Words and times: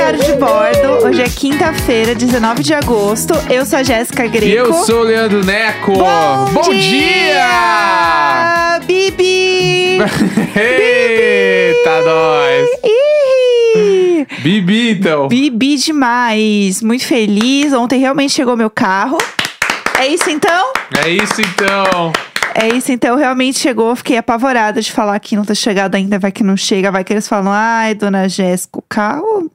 Diário 0.00 0.24
de 0.24 0.32
Bordo. 0.32 1.06
Hoje 1.06 1.20
é 1.20 1.28
quinta-feira, 1.28 2.14
19 2.14 2.62
de 2.62 2.72
agosto. 2.72 3.34
Eu 3.50 3.66
sou 3.66 3.80
a 3.80 3.82
Jéssica 3.82 4.26
Greco. 4.26 4.46
E 4.46 4.56
eu 4.56 4.72
sou 4.72 5.00
o 5.00 5.02
Leandro 5.02 5.44
Neco. 5.44 5.92
Bom, 5.92 6.70
dia! 6.70 7.50
Bibi! 8.86 9.98
Eita, 10.56 12.00
nós! 12.02 12.66
Ih! 12.82 14.26
Bibi, 14.38 14.92
então. 14.92 15.28
Bibi 15.28 15.76
demais. 15.76 16.80
Muito 16.80 17.04
feliz. 17.04 17.74
Ontem 17.74 18.00
realmente 18.00 18.32
chegou 18.32 18.56
meu 18.56 18.70
carro. 18.70 19.18
É 19.98 20.06
isso 20.06 20.30
então? 20.30 20.72
É 21.04 21.10
isso, 21.10 21.42
então. 21.42 22.10
É 22.54 22.68
isso, 22.68 22.90
então 22.90 23.16
realmente 23.16 23.58
chegou. 23.58 23.94
Fiquei 23.94 24.16
apavorada 24.16 24.80
de 24.80 24.90
falar 24.90 25.18
que 25.20 25.36
não 25.36 25.44
tá 25.44 25.54
chegado 25.54 25.94
ainda, 25.94 26.18
vai 26.18 26.32
que 26.32 26.42
não 26.42 26.56
chega, 26.56 26.90
vai 26.90 27.04
que 27.04 27.12
eles 27.12 27.28
falam, 27.28 27.52
ai, 27.52 27.94
dona 27.94 28.28
Jéssica, 28.28 28.78
o 28.78 28.84
carro 28.88 29.50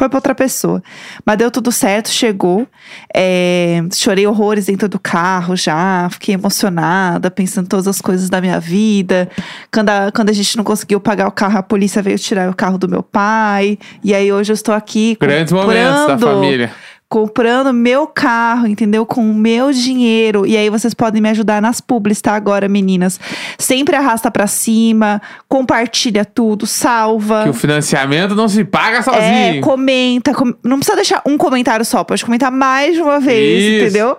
foi 0.00 0.08
pra 0.08 0.16
outra 0.16 0.34
pessoa. 0.34 0.82
Mas 1.26 1.36
deu 1.36 1.50
tudo 1.50 1.70
certo, 1.70 2.08
chegou. 2.08 2.66
É, 3.14 3.82
chorei 3.92 4.26
horrores 4.26 4.64
dentro 4.64 4.88
do 4.88 4.98
carro 4.98 5.54
já, 5.54 6.08
fiquei 6.10 6.34
emocionada, 6.34 7.30
pensando 7.30 7.68
todas 7.68 7.86
as 7.86 8.00
coisas 8.00 8.30
da 8.30 8.40
minha 8.40 8.58
vida. 8.58 9.28
Quando 9.70 9.90
a, 9.90 10.10
quando 10.10 10.30
a 10.30 10.32
gente 10.32 10.56
não 10.56 10.64
conseguiu 10.64 11.00
pagar 11.00 11.28
o 11.28 11.30
carro, 11.30 11.58
a 11.58 11.62
polícia 11.62 12.00
veio 12.00 12.18
tirar 12.18 12.48
o 12.48 12.54
carro 12.56 12.78
do 12.78 12.88
meu 12.88 13.02
pai. 13.02 13.78
E 14.02 14.14
aí 14.14 14.32
hoje 14.32 14.52
eu 14.52 14.54
estou 14.54 14.74
aqui 14.74 15.18
Grandes 15.20 15.52
momentos 15.52 16.06
da 16.06 16.18
família. 16.18 16.70
Comprando 17.10 17.72
meu 17.74 18.06
carro, 18.06 18.68
entendeu? 18.68 19.04
Com 19.04 19.28
o 19.28 19.34
meu 19.34 19.72
dinheiro. 19.72 20.46
E 20.46 20.56
aí 20.56 20.70
vocês 20.70 20.94
podem 20.94 21.20
me 21.20 21.28
ajudar 21.30 21.60
nas 21.60 21.80
publis, 21.80 22.20
tá? 22.22 22.34
Agora, 22.36 22.68
meninas. 22.68 23.18
Sempre 23.58 23.96
arrasta 23.96 24.30
pra 24.30 24.46
cima, 24.46 25.20
compartilha 25.48 26.24
tudo, 26.24 26.68
salva. 26.68 27.42
Que 27.42 27.50
o 27.50 27.52
financiamento 27.54 28.36
não 28.36 28.48
se 28.48 28.64
paga 28.64 28.98
É, 28.98 29.02
sozinho. 29.02 29.60
comenta, 29.60 30.32
com- 30.32 30.54
não 30.62 30.76
precisa 30.78 30.94
deixar 30.94 31.20
um 31.26 31.36
comentário 31.36 31.84
só, 31.84 32.04
pode 32.04 32.24
comentar 32.24 32.52
mais 32.52 32.94
de 32.94 33.02
uma 33.02 33.18
vez, 33.18 33.60
Isso. 33.64 33.84
entendeu? 33.86 34.16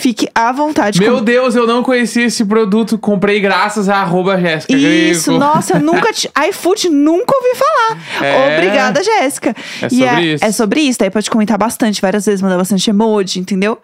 Fique 0.00 0.28
à 0.32 0.52
vontade. 0.52 1.00
Meu 1.00 1.16
Com- 1.16 1.24
Deus, 1.24 1.56
eu 1.56 1.66
não 1.66 1.82
conhecia 1.82 2.24
esse 2.24 2.44
produto. 2.44 2.96
Comprei 2.96 3.40
graças 3.40 3.88
a 3.88 3.96
arroba 3.96 4.38
Jéssica 4.40 4.72
Isso, 4.76 5.32
Greco. 5.32 5.44
nossa, 5.44 5.72
eu 5.76 5.80
nunca. 5.80 6.12
T... 6.12 6.30
iFood 6.50 6.88
nunca 6.88 7.34
ouvi 7.36 7.48
falar. 7.56 8.24
É. 8.24 8.56
Obrigada, 8.58 9.02
Jéssica. 9.02 9.56
É 9.82 9.86
E 9.86 9.90
sobre 9.98 10.32
isso. 10.34 10.44
É 10.44 10.52
sobre 10.52 10.80
isso. 10.82 10.98
Daí 11.00 11.10
pode 11.10 11.28
comentar 11.28 11.58
bastante, 11.58 12.00
várias 12.00 12.24
vezes, 12.26 12.40
mandar 12.40 12.56
bastante 12.56 12.88
emoji, 12.88 13.40
entendeu? 13.40 13.76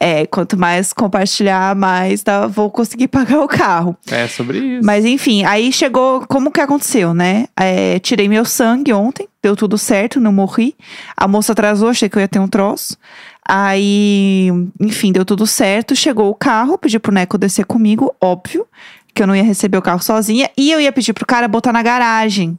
É, 0.00 0.26
quanto 0.26 0.56
mais 0.58 0.92
compartilhar, 0.92 1.76
mais 1.76 2.24
dá- 2.24 2.48
vou 2.48 2.68
conseguir 2.68 3.06
pagar 3.08 3.38
o 3.40 3.46
carro. 3.46 3.96
É 4.10 4.26
sobre 4.26 4.58
isso. 4.58 4.84
Mas 4.84 5.04
enfim, 5.04 5.44
aí 5.44 5.72
chegou. 5.72 6.24
Como 6.26 6.50
que 6.50 6.60
aconteceu, 6.60 7.14
né? 7.14 7.46
É, 7.56 8.00
tirei 8.00 8.28
meu 8.28 8.44
sangue 8.44 8.92
ontem, 8.92 9.28
deu 9.40 9.54
tudo 9.54 9.78
certo, 9.78 10.18
não 10.18 10.32
morri. 10.32 10.74
A 11.16 11.28
moça 11.28 11.52
atrasou, 11.52 11.90
achei 11.90 12.08
que 12.08 12.16
eu 12.16 12.20
ia 12.22 12.26
ter 12.28 12.40
um 12.40 12.48
troço. 12.48 12.96
Aí, 13.52 14.48
enfim, 14.78 15.10
deu 15.10 15.24
tudo 15.24 15.44
certo. 15.44 15.96
Chegou 15.96 16.30
o 16.30 16.34
carro, 16.36 16.78
pedi 16.78 17.00
pro 17.00 17.12
Neco 17.12 17.36
descer 17.36 17.64
comigo, 17.64 18.14
óbvio, 18.20 18.64
que 19.12 19.20
eu 19.20 19.26
não 19.26 19.34
ia 19.34 19.42
receber 19.42 19.76
o 19.76 19.82
carro 19.82 20.00
sozinha. 20.00 20.48
E 20.56 20.70
eu 20.70 20.80
ia 20.80 20.92
pedir 20.92 21.12
pro 21.12 21.26
cara 21.26 21.48
botar 21.48 21.72
na 21.72 21.82
garagem. 21.82 22.56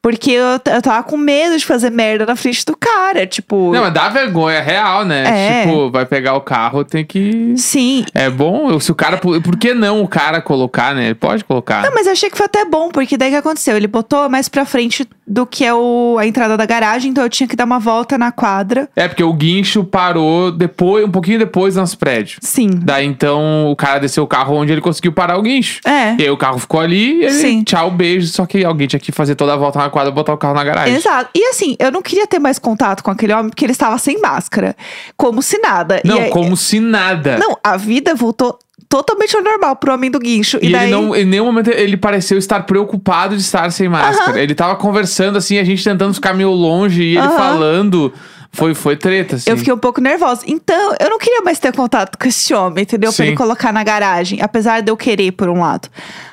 Porque 0.00 0.32
eu, 0.32 0.44
eu 0.72 0.82
tava 0.82 1.00
com 1.04 1.16
medo 1.16 1.56
de 1.56 1.64
fazer 1.64 1.88
merda 1.88 2.26
na 2.26 2.34
frente 2.34 2.64
do 2.64 2.76
cara. 2.76 3.24
Tipo. 3.24 3.72
Não, 3.72 3.82
mas 3.82 3.92
dá 3.94 4.08
vergonha, 4.08 4.56
é 4.56 4.60
real, 4.60 5.04
né? 5.04 5.24
É. 5.26 5.62
Tipo, 5.62 5.90
vai 5.92 6.04
pegar 6.04 6.34
o 6.34 6.40
carro, 6.40 6.82
tem 6.82 7.04
que. 7.04 7.54
Sim, 7.56 8.04
É 8.12 8.28
bom, 8.28 8.80
se 8.80 8.90
o 8.90 8.96
cara. 8.96 9.16
Por 9.18 9.56
que 9.56 9.74
não 9.74 10.02
o 10.02 10.08
cara 10.08 10.42
colocar, 10.42 10.92
né? 10.92 11.04
Ele 11.04 11.14
pode 11.14 11.44
colocar. 11.44 11.82
Não, 11.84 11.94
mas 11.94 12.06
eu 12.06 12.12
achei 12.12 12.28
que 12.28 12.36
foi 12.36 12.46
até 12.46 12.64
bom, 12.64 12.88
porque 12.88 13.16
daí 13.16 13.28
o 13.28 13.32
que 13.32 13.36
aconteceu? 13.36 13.76
Ele 13.76 13.86
botou 13.86 14.28
mais 14.28 14.48
pra 14.48 14.64
frente 14.64 15.06
do 15.32 15.46
que 15.46 15.64
é 15.64 15.72
o, 15.72 16.16
a 16.18 16.26
entrada 16.26 16.58
da 16.58 16.66
garagem, 16.66 17.10
então 17.10 17.24
eu 17.24 17.30
tinha 17.30 17.48
que 17.48 17.56
dar 17.56 17.64
uma 17.64 17.78
volta 17.78 18.18
na 18.18 18.30
quadra. 18.30 18.86
É, 18.94 19.08
porque 19.08 19.24
o 19.24 19.32
guincho 19.32 19.82
parou 19.82 20.52
depois, 20.52 21.06
um 21.06 21.10
pouquinho 21.10 21.38
depois 21.38 21.72
do 21.74 21.80
nosso 21.80 21.96
prédio. 21.96 22.38
Sim. 22.42 22.68
Daí 22.82 23.06
então 23.06 23.70
o 23.70 23.74
cara 23.74 23.98
desceu 23.98 24.24
o 24.24 24.26
carro 24.26 24.54
onde 24.54 24.72
ele 24.72 24.82
conseguiu 24.82 25.10
parar 25.10 25.38
o 25.38 25.42
guincho. 25.42 25.80
É. 25.86 26.14
E 26.18 26.22
aí 26.24 26.30
o 26.30 26.36
carro 26.36 26.58
ficou 26.58 26.80
ali 26.80 27.20
e 27.20 27.24
ele, 27.24 27.32
Sim. 27.32 27.64
tchau, 27.64 27.90
beijo. 27.90 28.26
Só 28.26 28.44
que 28.44 28.62
alguém 28.62 28.86
tinha 28.86 29.00
que 29.00 29.10
fazer 29.10 29.34
toda 29.34 29.54
a 29.54 29.56
volta 29.56 29.78
na 29.78 29.88
quadra 29.88 30.10
e 30.12 30.14
botar 30.14 30.34
o 30.34 30.38
carro 30.38 30.52
na 30.54 30.62
garagem. 30.64 30.94
Exato. 30.96 31.30
E 31.34 31.48
assim, 31.48 31.76
eu 31.78 31.90
não 31.90 32.02
queria 32.02 32.26
ter 32.26 32.38
mais 32.38 32.58
contato 32.58 33.02
com 33.02 33.10
aquele 33.10 33.32
homem, 33.32 33.48
porque 33.48 33.64
ele 33.64 33.72
estava 33.72 33.96
sem 33.96 34.20
máscara. 34.20 34.76
Como 35.16 35.42
se 35.42 35.56
nada. 35.58 36.02
Não, 36.04 36.18
aí- 36.18 36.30
como 36.30 36.54
se 36.58 36.78
nada. 36.78 37.38
Não, 37.38 37.56
a 37.64 37.78
vida 37.78 38.14
voltou 38.14 38.58
totalmente 38.92 39.34
normal 39.40 39.74
pro 39.76 39.94
homem 39.94 40.10
do 40.10 40.18
guincho. 40.18 40.58
E, 40.60 40.68
E 40.68 40.72
daí. 40.72 40.82
ele 40.82 40.90
não, 40.92 41.16
em 41.16 41.24
nenhum 41.24 41.46
momento 41.46 41.70
ele 41.70 41.96
pareceu 41.96 42.36
estar 42.36 42.64
preocupado 42.64 43.34
de 43.34 43.40
estar 43.40 43.72
sem 43.72 43.88
máscara. 43.88 44.38
Ele 44.38 44.54
tava 44.54 44.76
conversando 44.76 45.38
assim, 45.38 45.58
a 45.58 45.64
gente 45.64 45.82
tentando 45.82 46.12
ficar 46.12 46.34
meio 46.34 46.50
longe 46.50 47.02
e 47.02 47.16
ele 47.16 47.28
falando. 47.28 48.12
Foi, 48.54 48.74
foi 48.74 48.98
treta, 48.98 49.36
assim. 49.36 49.48
Eu 49.50 49.56
fiquei 49.56 49.72
um 49.72 49.78
pouco 49.78 49.98
nervosa. 49.98 50.42
Então, 50.46 50.94
eu 51.00 51.08
não 51.08 51.18
queria 51.18 51.40
mais 51.40 51.58
ter 51.58 51.72
contato 51.74 52.18
com 52.18 52.28
esse 52.28 52.52
homem, 52.52 52.82
entendeu? 52.82 53.10
Pra 53.10 53.24
Sim. 53.24 53.28
ele 53.30 53.36
colocar 53.36 53.72
na 53.72 53.82
garagem, 53.82 54.42
apesar 54.42 54.82
de 54.82 54.92
eu 54.92 54.96
querer, 54.96 55.32
por 55.32 55.48
um 55.48 55.60
lado. 55.60 55.88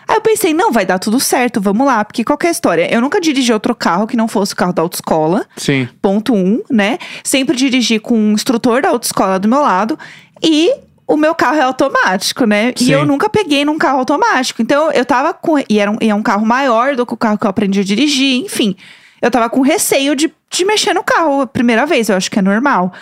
Aí 0.05 0.17
eu 0.17 0.21
pensei, 0.21 0.53
não, 0.53 0.69
vai 0.69 0.85
dar 0.85 0.99
tudo 0.99 1.17
certo, 1.17 1.61
vamos 1.61 1.87
lá. 1.87 2.03
Porque 2.03 2.25
qualquer 2.25 2.51
história, 2.51 2.93
eu 2.93 2.99
nunca 2.99 3.21
dirigi 3.21 3.53
outro 3.53 3.73
carro 3.73 4.05
que 4.05 4.17
não 4.17 4.27
fosse 4.27 4.51
o 4.51 4.55
carro 4.57 4.73
da 4.73 4.81
autoescola. 4.81 5.45
Sim. 5.55 5.87
Ponto 6.01 6.33
um, 6.35 6.61
né? 6.69 6.97
Sempre 7.23 7.55
dirigi 7.55 7.99
com 7.99 8.17
um 8.19 8.33
instrutor 8.33 8.81
da 8.81 8.89
autoescola 8.89 9.39
do 9.39 9.47
meu 9.47 9.61
lado. 9.61 9.97
E 10.43 10.73
o 11.09 11.17
meu 11.17 11.33
carro 11.33 11.57
é 11.57 11.63
automático, 11.63 12.45
né? 12.45 12.71
Sim. 12.75 12.85
E 12.85 12.91
eu 12.91 13.03
nunca 13.03 13.27
peguei 13.27 13.65
num 13.65 13.79
carro 13.79 13.97
automático. 13.97 14.61
Então 14.61 14.91
eu 14.91 15.03
tava 15.03 15.33
com. 15.33 15.57
E 15.67 15.79
era 15.79 15.89
um, 15.89 15.97
e 15.99 16.07
é 16.07 16.13
um 16.13 16.21
carro 16.21 16.45
maior 16.45 16.95
do 16.95 17.03
que 17.03 17.13
o 17.15 17.17
carro 17.17 17.35
que 17.35 17.47
eu 17.47 17.49
aprendi 17.49 17.79
a 17.79 17.83
dirigir, 17.83 18.45
enfim. 18.45 18.75
Eu 19.19 19.31
tava 19.31 19.49
com 19.49 19.61
receio 19.61 20.15
de, 20.15 20.31
de 20.51 20.65
mexer 20.65 20.93
no 20.93 21.03
carro 21.03 21.41
a 21.41 21.47
primeira 21.47 21.85
vez, 21.87 22.09
eu 22.09 22.15
acho 22.15 22.29
que 22.29 22.37
é 22.37 22.41
normal. 22.43 22.93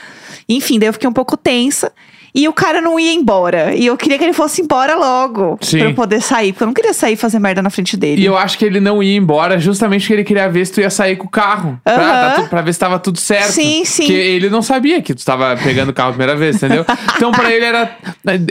Enfim, 0.47 0.79
daí 0.79 0.87
eu 0.87 0.93
fiquei 0.93 1.07
um 1.07 1.13
pouco 1.13 1.35
tensa. 1.35 1.91
E 2.37 2.47
o 2.47 2.53
cara 2.53 2.79
não 2.81 2.99
ia 2.99 3.13
embora. 3.13 3.73
E 3.73 3.85
eu 3.87 3.97
queria 3.97 4.17
que 4.17 4.23
ele 4.23 4.33
fosse 4.33 4.61
embora 4.61 4.95
logo. 4.95 5.57
Sim. 5.61 5.79
Pra 5.79 5.87
eu 5.89 5.93
poder 5.95 6.21
sair. 6.21 6.53
Porque 6.53 6.63
eu 6.63 6.67
não 6.67 6.73
queria 6.73 6.93
sair 6.93 7.13
e 7.13 7.15
fazer 7.15 7.39
merda 7.39 7.61
na 7.63 7.69
frente 7.71 7.97
dele. 7.97 8.21
E 8.21 8.25
eu 8.25 8.37
acho 8.37 8.57
que 8.57 8.63
ele 8.65 8.79
não 8.79 9.01
ia 9.01 9.15
embora 9.17 9.57
justamente 9.59 10.01
porque 10.01 10.13
ele 10.13 10.23
queria 10.23 10.47
ver 10.47 10.65
se 10.65 10.73
tu 10.73 10.81
ia 10.81 10.89
sair 10.89 11.15
com 11.15 11.25
o 11.25 11.29
carro. 11.29 11.79
Pra, 11.83 11.95
tá 11.95 12.33
tu- 12.43 12.49
pra 12.49 12.61
ver 12.61 12.73
se 12.73 12.79
tava 12.79 12.99
tudo 12.99 13.19
certo. 13.19 13.51
Sim, 13.53 13.83
sim. 13.83 14.03
Porque 14.03 14.13
ele 14.13 14.49
não 14.49 14.61
sabia 14.61 15.01
que 15.01 15.13
tu 15.15 15.25
tava 15.25 15.57
pegando 15.63 15.89
o 15.89 15.93
carro 15.93 16.09
a 16.09 16.13
primeira 16.13 16.35
vez, 16.35 16.57
entendeu? 16.57 16.85
então 17.17 17.31
pra 17.31 17.51
ele 17.51 17.65
era. 17.65 17.97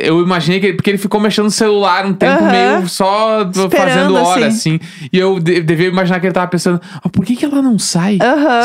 Eu 0.03 0.21
imaginei 0.21 0.59
que 0.59 0.67
ele. 0.67 0.75
Porque 0.77 0.91
ele 0.91 0.99
ficou 0.99 1.21
mexendo 1.21 1.45
no 1.45 1.51
celular 1.53 2.05
um 2.07 2.13
tempo 2.13 2.43
meio 2.45 2.89
só 2.89 3.45
do- 3.45 3.67
Esperando, 3.67 3.89
fazendo 3.89 4.15
hora, 4.17 4.47
assim. 4.49 4.79
assim. 4.81 5.09
E 5.13 5.19
eu 5.19 5.39
de- 5.39 5.61
devia 5.61 5.87
imaginar 5.89 6.19
que 6.19 6.27
ele 6.27 6.35
tava 6.35 6.49
pensando: 6.49 6.81
"Ah, 7.05 7.09
por 7.09 7.25
que, 7.25 7.37
que 7.37 7.45
ela 7.45 7.63
não 7.63 7.79
sai? 7.79 8.19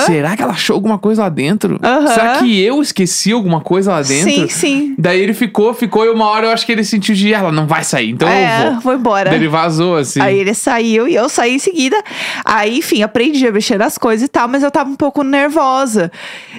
Será 0.05 0.35
que 0.35 0.41
ela 0.41 0.53
achou 0.53 0.73
alguma 0.73 0.97
coisa 0.97 1.21
lá 1.23 1.29
dentro? 1.29 1.79
Será 2.13 2.39
que 2.39 2.59
eu 2.61 2.81
esqueci 2.81 3.31
alguma 3.31 3.61
coisa 3.61 3.91
lá 3.91 4.01
dentro? 4.01 4.31
Sim, 4.31 4.47
sim. 4.47 4.95
Daí 4.97 5.10
ele 5.19 5.33
ficou, 5.33 5.73
ficou, 5.73 6.05
e 6.05 6.09
uma 6.09 6.25
hora 6.27 6.47
eu 6.47 6.51
acho 6.51 6.65
que 6.65 6.71
ele 6.71 6.83
sentiu 6.83 7.13
de 7.15 7.33
ela 7.33 7.51
não 7.51 7.67
vai 7.67 7.83
sair, 7.83 8.11
então 8.11 8.27
é, 8.27 8.67
eu 8.67 8.71
vou. 8.73 8.81
vou 8.81 8.93
embora. 8.93 9.29
Daí 9.29 9.39
ele 9.39 9.47
vazou, 9.47 9.97
assim. 9.97 10.21
Aí 10.21 10.37
ele 10.37 10.53
saiu 10.53 11.07
e 11.07 11.15
eu 11.15 11.27
saí 11.29 11.55
em 11.55 11.59
seguida. 11.59 12.01
Aí, 12.45 12.77
enfim, 12.77 13.01
aprendi 13.01 13.45
a 13.47 13.51
mexer 13.51 13.77
nas 13.77 13.97
coisas 13.97 14.25
e 14.25 14.29
tal, 14.29 14.47
mas 14.47 14.63
eu 14.63 14.71
tava 14.71 14.89
um 14.89 14.95
pouco 14.95 15.23
nervosa. 15.23 16.11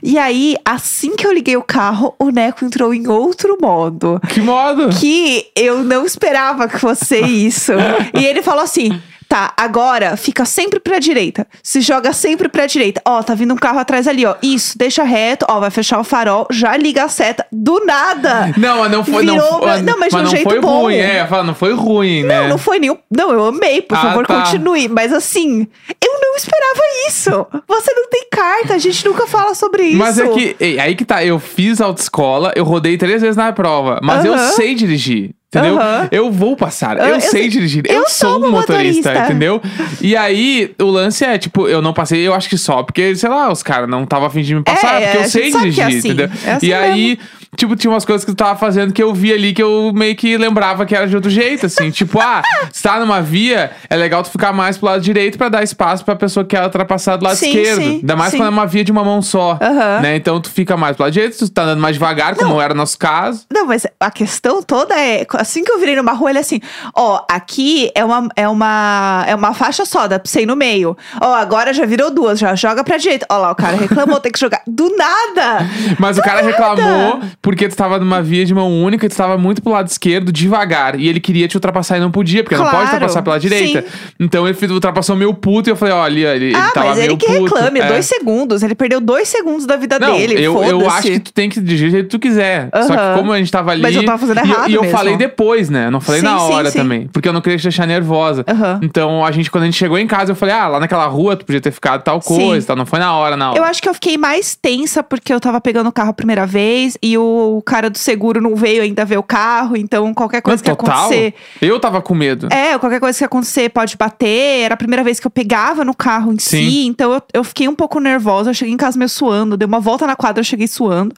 E 0.02 0.18
aí, 0.18 0.56
assim 0.64 1.16
que 1.16 1.26
eu 1.26 1.32
liguei 1.32 1.56
o 1.56 1.62
carro, 1.62 2.14
o 2.18 2.30
Neco 2.30 2.64
entrou 2.64 2.92
em 2.92 3.06
outro 3.08 3.58
modo. 3.60 4.20
Que 4.28 4.40
modo? 4.40 4.88
Que 4.90 5.46
eu 5.56 5.82
não 5.82 6.04
esperava 6.04 6.68
que 6.68 6.78
fosse 6.78 7.18
isso. 7.20 7.72
e 8.18 8.24
ele 8.24 8.42
falou 8.42 8.62
assim. 8.62 9.00
Tá, 9.32 9.54
agora 9.56 10.14
fica 10.14 10.44
sempre 10.44 10.78
pra 10.78 10.98
direita. 10.98 11.46
Se 11.62 11.80
joga 11.80 12.12
sempre 12.12 12.50
pra 12.50 12.66
direita. 12.66 13.00
Ó, 13.02 13.22
tá 13.22 13.34
vindo 13.34 13.54
um 13.54 13.56
carro 13.56 13.78
atrás 13.78 14.06
ali, 14.06 14.26
ó. 14.26 14.34
Isso, 14.42 14.76
deixa 14.76 15.02
reto. 15.04 15.46
Ó, 15.48 15.58
vai 15.58 15.70
fechar 15.70 15.98
o 15.98 16.04
farol. 16.04 16.46
Já 16.50 16.76
liga 16.76 17.04
a 17.04 17.08
seta. 17.08 17.46
Do 17.50 17.82
nada. 17.86 18.52
Não, 18.58 18.80
mas 18.80 18.92
não 18.92 19.02
foi. 19.02 19.24
Não, 19.24 19.32
Virou 19.32 19.48
foi- 19.60 19.66
uma- 19.68 19.78
não, 19.78 19.98
mas 19.98 20.10
de 20.10 20.16
um 20.18 20.22
não 20.24 20.30
jeito 20.30 20.50
foi 20.50 20.60
bom. 20.60 20.82
ruim, 20.82 20.96
é. 20.96 21.26
Não 21.44 21.54
foi 21.54 21.72
ruim, 21.72 22.24
né? 22.24 22.42
Não, 22.42 22.48
não 22.50 22.58
foi 22.58 22.78
nenhum. 22.78 22.98
Não, 23.10 23.30
eu 23.32 23.46
amei, 23.46 23.80
por 23.80 23.96
Ah, 23.96 24.02
favor, 24.02 24.26
tá. 24.26 24.42
continue. 24.42 24.86
Mas 24.88 25.14
assim, 25.14 25.66
eu 26.04 26.20
não 26.20 26.36
esperava 26.36 26.80
isso. 27.08 27.30
Você 27.66 27.94
não 27.94 28.10
tem 28.10 28.26
carta, 28.30 28.74
a 28.74 28.78
gente 28.78 29.02
nunca 29.06 29.26
fala 29.26 29.54
sobre 29.54 29.84
isso. 29.84 29.96
Mas 29.96 30.18
é 30.18 30.28
que, 30.28 30.56
aí 30.78 30.94
que 30.94 31.06
tá, 31.06 31.24
eu 31.24 31.38
fiz 31.38 31.80
autoescola, 31.80 32.52
eu 32.54 32.64
rodei 32.64 32.98
três 32.98 33.22
vezes 33.22 33.36
na 33.38 33.50
prova, 33.50 33.98
mas 34.02 34.26
eu 34.26 34.34
Aham. 34.34 34.50
sei 34.52 34.74
dirigir. 34.74 35.30
Entendeu? 35.54 35.78
Aham. 35.78 36.08
Eu 36.10 36.30
vou 36.32 36.56
passar. 36.56 36.96
Eu- 36.96 37.04
Eu, 37.04 37.14
eu 37.16 37.20
sei 37.20 37.46
dirigir. 37.48 37.84
eu 37.86 38.00
Eu, 38.04 38.08
sou 38.08 38.38
um 38.38 38.50
motorista, 38.50 39.10
motorista. 39.10 39.24
entendeu? 39.24 39.60
E 40.00 40.16
aí, 40.16 40.72
o 40.80 40.86
lance 40.86 41.22
é, 41.26 41.36
tipo, 41.36 41.68
eu 41.68 41.82
não 41.82 41.92
passei, 41.92 42.26
eu 42.26 42.32
acho 42.32 42.48
que 42.48 42.56
só 42.56 42.82
porque, 42.82 43.14
sei 43.14 43.28
lá, 43.28 43.52
os 43.52 43.62
caras 43.62 43.86
não 43.88 44.04
estavam 44.04 44.26
afim 44.28 44.40
de 44.40 44.54
me 44.54 44.62
passar, 44.62 45.02
É, 45.02 45.04
porque 45.10 45.24
eu 45.24 45.28
sei 45.28 45.50
que 45.52 45.58
dirigir, 45.58 45.82
é 45.82 45.86
assim, 45.88 45.98
entendeu? 45.98 46.30
é 46.46 46.52
assim 46.52 46.66
e 46.66 46.72
aí, 46.74 47.18
tipo, 47.56 47.76
tinha 47.76 47.90
umas 47.90 48.04
coisas 48.04 48.24
que 48.24 48.32
tu 48.32 48.36
tava 48.36 48.58
fazendo 48.58 48.92
que 48.92 49.02
eu 49.02 49.12
vi 49.12 49.32
ali 49.32 49.52
que 49.52 49.62
eu 49.62 49.92
meio 49.94 50.16
que 50.16 50.36
lembrava 50.38 50.86
que 50.86 50.94
era 50.96 51.06
de 51.06 51.14
outro 51.14 51.30
jeito, 51.30 51.66
assim. 51.66 51.90
tipo, 51.92 52.18
ah, 52.18 52.42
se 52.72 52.82
tá 52.82 52.98
numa 52.98 53.20
via, 53.20 53.70
é 53.90 53.96
legal 53.96 54.22
tu 54.22 54.30
ficar 54.30 54.52
mais 54.52 54.78
pro 54.78 54.86
lado 54.86 55.00
direito 55.02 55.36
pra 55.36 55.48
dar 55.48 55.62
espaço 55.62 56.04
pra 56.04 56.16
pessoa 56.16 56.44
que 56.44 56.56
quer 56.56 56.62
ultrapassar 56.64 57.16
do 57.16 57.24
lado 57.24 57.36
Sim, 57.36 57.48
esquerdo. 57.48 57.82
sim, 57.82 57.90
Ainda 58.00 58.16
mais 58.16 58.30
sim. 58.30 58.38
quando 58.38 58.46
é 58.46 58.50
uma 58.50 58.66
via 58.66 58.82
de 58.84 58.90
uma 58.90 59.04
mão 59.04 59.20
só. 59.20 59.58
Aham. 59.60 60.00
Né? 60.00 60.16
Então 60.16 60.40
tu 60.40 60.50
fica 60.50 60.76
mais 60.76 60.96
pro 60.96 61.04
lado 61.04 61.12
direito, 61.12 61.36
tu 61.38 61.48
tá 61.50 61.62
andando 61.62 61.80
mais 61.80 61.94
devagar, 61.94 62.34
como 62.34 62.60
era 62.60 62.72
o 62.72 62.76
nosso 62.76 62.98
caso. 62.98 63.44
Não, 63.52 63.66
mas 63.66 63.86
a 64.00 64.10
questão 64.10 64.62
toda 64.62 64.98
é, 64.98 65.26
assim 65.34 65.62
que 65.62 65.70
eu 65.70 65.78
virei 65.78 65.96
numa 65.96 66.12
rua, 66.12 66.30
ele 66.30 66.38
é 66.38 66.40
assim, 66.40 66.60
ó, 66.94 67.22
aqui 67.30 67.90
é 67.94 68.04
uma, 68.04 68.28
é 68.34 68.48
uma, 68.48 69.24
é 69.26 69.34
uma 69.34 69.52
faixa 69.52 69.84
só, 69.84 70.06
dá 70.06 70.18
pra 70.18 70.30
você 70.30 70.42
ir 70.42 70.46
no 70.46 70.56
meio. 70.56 70.96
Ó, 71.20 71.34
agora 71.34 71.72
já 71.72 71.84
virou 71.84 72.10
duas, 72.10 72.38
já 72.38 72.54
joga 72.54 72.82
pra 72.82 72.96
direita. 72.96 73.26
Ó 73.30 73.36
lá, 73.38 73.50
o 73.52 73.54
cara 73.54 73.76
reclamou, 73.76 74.18
tem 74.20 74.32
que 74.32 74.40
jogar. 74.40 74.62
Do 74.66 74.94
nada! 74.96 75.66
Mas 76.00 76.18
o 76.18 76.22
cara 76.22 76.42
reclamou 76.42 77.20
porque 77.42 77.68
tu 77.68 77.76
tava 77.76 77.98
numa 77.98 78.22
via 78.22 78.44
de 78.44 78.54
mão 78.54 78.70
única 78.82 79.04
e 79.04 79.08
tu 79.08 79.16
tava 79.16 79.36
muito 79.36 79.60
pro 79.60 79.72
lado 79.72 79.88
esquerdo, 79.88 80.30
devagar. 80.32 80.98
E 80.98 81.08
ele 81.08 81.18
queria 81.18 81.48
te 81.48 81.56
ultrapassar 81.56 81.96
e 81.96 82.00
não 82.00 82.10
podia, 82.10 82.42
porque 82.44 82.54
não 82.54 82.62
pode 82.62 82.76
Claro, 82.76 82.86
ultrapassar 82.92 83.22
pela 83.22 83.38
direita. 83.40 83.84
Então 84.20 84.46
ele 84.48 84.56
ultrapassou 84.72 85.16
meio 85.16 85.34
puto 85.34 85.68
e 85.68 85.72
eu 85.72 85.76
falei, 85.76 85.92
olha, 85.94 86.34
ele, 86.36 86.44
ele 86.46 86.56
ah, 86.56 86.70
tava 86.72 86.90
mas 86.90 86.98
ele 86.98 87.16
que 87.16 87.26
puto. 87.26 87.54
reclame, 87.54 87.80
É. 87.80 87.88
dois 87.88 88.06
segundos. 88.06 88.62
Ele 88.62 88.74
perdeu 88.76 89.00
dois 89.00 89.26
segundos 89.28 89.66
da 89.66 89.76
vida 89.76 89.98
Não, 89.98 90.16
dele. 90.16 90.34
eu, 90.42 90.62
eu 90.62 90.88
acho 90.88 91.02
que 91.02 91.18
tu 91.20 91.32
tem 91.32 91.48
que 91.50 91.60
dirigir 91.60 91.88
do 91.88 91.92
jeito 91.92 92.04
que 92.04 92.10
tu 92.10 92.18
quiser. 92.20 92.70
Só 92.86 92.96
que 92.96 93.18
como 93.18 93.32
a 93.32 93.38
gente 93.38 93.50
tava 93.50 93.72
ali. 93.72 93.82
Mas 93.82 93.96
eu 93.96 94.04
tava 94.04 94.18
fazendo 94.18 94.38
e 94.38 94.48
eu- 94.48 94.54
errado 94.54 94.70
E 94.70 94.74
eu, 94.74 94.84
falei 94.84 95.16
depois, 95.16 95.68
né? 95.68 95.86
Eu 95.86 95.90
não 95.90 96.00
falei 96.00 96.20
Sim, 96.20 96.26
na 96.26 96.38
sim, 96.38 96.52
hora 96.52 96.70
sim. 96.70 96.78
também. 96.78 97.08
Porque 97.12 97.28
eu 97.28 97.32
não 97.32 97.40
queria 97.40 97.58
te 97.58 97.64
deixar 97.64 97.86
nervosa. 97.86 98.44
Então, 98.82 99.24
a 99.24 99.32
gente, 99.32 99.50
quando 99.50 99.64
a 99.64 99.66
gente 99.66 99.76
chegou 99.78 99.98
em 99.98 100.06
casa, 100.06 100.30
eu 100.32 100.36
falei, 100.36 100.54
ah, 100.54 100.68
lá 100.68 100.78
naquela 100.80 101.06
rua 101.06 101.34
tu 101.36 101.44
podia 101.44 101.60
ter 101.60 101.72
ficado 101.72 102.02
tal 102.02 102.20
Sim. 102.22 102.36
coisa, 102.36 102.66
tal. 102.68 102.76
Não 102.76 102.86
foi 102.86 103.00
na 103.00 103.14
hora, 103.16 103.36
na 103.36 103.50
hora. 103.50 103.58
Eu 103.58 103.64
acho 103.64 103.82
que 103.82 103.88
eu 103.88 103.94
fiquei 103.94 104.16
mais 104.16 104.54
tensa 104.54 105.02
porque 105.02 105.32
eu 105.32 105.40
tava 105.40 105.60
pegando 105.60 105.88
o 105.88 105.92
carro 105.92 106.10
a 106.10 106.14
primeira 106.14 106.46
vez 106.46 106.96
e 107.02 107.18
o 107.18 107.31
cara 107.64 107.88
do 107.88 107.98
seguro 107.98 108.40
não 108.40 108.56
veio 108.56 108.82
ainda 108.82 109.04
ver 109.04 109.18
o 109.18 109.22
carro, 109.22 109.76
então 109.76 110.12
qualquer 110.14 110.40
coisa 110.42 110.56
Mas 110.56 110.62
que 110.62 110.76
total, 110.76 111.06
acontecer. 111.06 111.34
eu 111.60 111.78
tava 111.78 112.02
com 112.02 112.14
medo. 112.14 112.48
É, 112.50 112.78
qualquer 112.78 113.00
coisa 113.00 113.18
que 113.18 113.24
acontecer 113.24 113.68
pode 113.70 113.96
bater. 113.96 114.62
Era 114.62 114.74
a 114.74 114.76
primeira 114.76 115.04
vez 115.04 115.20
que 115.20 115.26
eu 115.26 115.30
pegava 115.30 115.84
no 115.84 115.94
carro 115.94 116.32
em 116.32 116.38
Sim. 116.38 116.68
si, 116.68 116.86
então 116.86 117.12
eu, 117.12 117.22
eu 117.34 117.44
fiquei 117.44 117.68
um 117.68 117.74
pouco 117.74 118.00
nervosa. 118.00 118.50
Eu 118.50 118.54
cheguei 118.54 118.74
em 118.74 118.76
casa 118.76 118.98
meio 118.98 119.08
suando, 119.08 119.56
dei 119.56 119.66
uma 119.66 119.80
volta 119.80 120.06
na 120.06 120.16
quadra, 120.16 120.40
eu 120.40 120.44
cheguei 120.44 120.66
suando. 120.66 121.14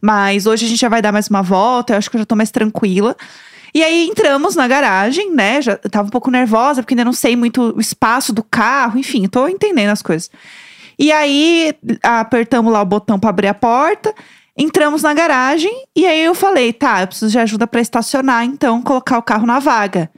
Mas 0.00 0.46
hoje 0.46 0.66
a 0.66 0.68
gente 0.68 0.80
já 0.80 0.88
vai 0.88 1.02
dar 1.02 1.12
mais 1.12 1.28
uma 1.28 1.42
volta, 1.42 1.92
eu 1.92 1.98
acho 1.98 2.10
que 2.10 2.16
eu 2.16 2.20
já 2.20 2.26
tô 2.26 2.34
mais 2.36 2.50
tranquila. 2.50 3.16
E 3.74 3.84
aí 3.84 4.08
entramos 4.08 4.56
na 4.56 4.66
garagem, 4.66 5.30
né? 5.32 5.62
Já 5.62 5.76
tava 5.76 6.08
um 6.08 6.10
pouco 6.10 6.30
nervosa, 6.30 6.82
porque 6.82 6.94
ainda 6.94 7.04
não 7.04 7.12
sei 7.12 7.36
muito 7.36 7.74
o 7.76 7.80
espaço 7.80 8.32
do 8.32 8.42
carro, 8.42 8.98
enfim, 8.98 9.28
tô 9.28 9.46
entendendo 9.46 9.90
as 9.90 10.02
coisas. 10.02 10.30
E 10.98 11.10
aí 11.12 11.72
apertamos 12.02 12.72
lá 12.72 12.82
o 12.82 12.84
botão 12.84 13.18
pra 13.18 13.30
abrir 13.30 13.48
a 13.48 13.54
porta, 13.54 14.14
entramos 14.56 15.02
na 15.02 15.14
garagem 15.14 15.84
e 15.96 16.06
aí 16.06 16.24
eu 16.24 16.34
falei, 16.34 16.72
tá, 16.72 17.02
eu 17.02 17.06
preciso 17.06 17.30
de 17.30 17.38
ajuda 17.38 17.66
pra 17.66 17.80
estacionar, 17.80 18.44
então 18.44 18.82
colocar 18.82 19.18
o 19.18 19.22
carro 19.22 19.46
na 19.46 19.58
vaga. 19.58 20.10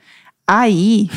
Aí 0.46 1.08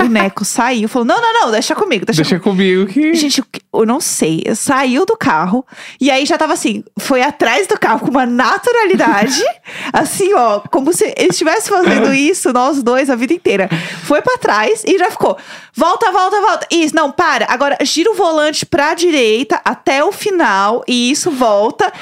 o 0.00 0.08
Neco 0.10 0.44
saiu, 0.44 0.88
falou: 0.88 1.06
não, 1.06 1.20
não, 1.20 1.32
não, 1.32 1.50
deixa 1.52 1.76
comigo, 1.76 2.04
deixa, 2.04 2.22
Deixa 2.22 2.40
comigo 2.40 2.86
que. 2.86 3.14
Gente, 3.14 3.42
eu 3.72 3.86
não 3.86 4.00
sei. 4.00 4.42
Saiu 4.54 5.06
do 5.06 5.16
carro 5.16 5.64
e 6.00 6.10
aí 6.10 6.26
já 6.26 6.36
tava 6.36 6.54
assim, 6.54 6.82
foi 6.98 7.22
atrás 7.22 7.68
do 7.68 7.78
carro 7.78 8.00
com 8.00 8.10
uma 8.10 8.26
naturalidade, 8.26 9.42
assim, 9.92 10.34
ó, 10.34 10.60
como 10.70 10.92
se 10.92 11.04
ele 11.16 11.30
estivesse 11.30 11.68
fazendo 11.68 12.12
isso, 12.12 12.52
nós 12.52 12.82
dois, 12.82 13.08
a 13.08 13.16
vida 13.16 13.32
inteira. 13.32 13.68
Foi 14.02 14.20
pra 14.20 14.36
trás 14.36 14.82
e 14.84 14.98
já 14.98 15.10
ficou. 15.10 15.38
Volta, 15.72 16.10
volta, 16.10 16.40
volta. 16.40 16.66
Isso, 16.70 16.96
não, 16.96 17.12
para. 17.12 17.46
Agora 17.48 17.78
gira 17.82 18.10
o 18.10 18.14
volante 18.14 18.66
pra 18.66 18.92
direita 18.92 19.60
até 19.64 20.02
o 20.02 20.10
final 20.10 20.82
e 20.86 21.12
isso 21.12 21.30
volta. 21.30 21.92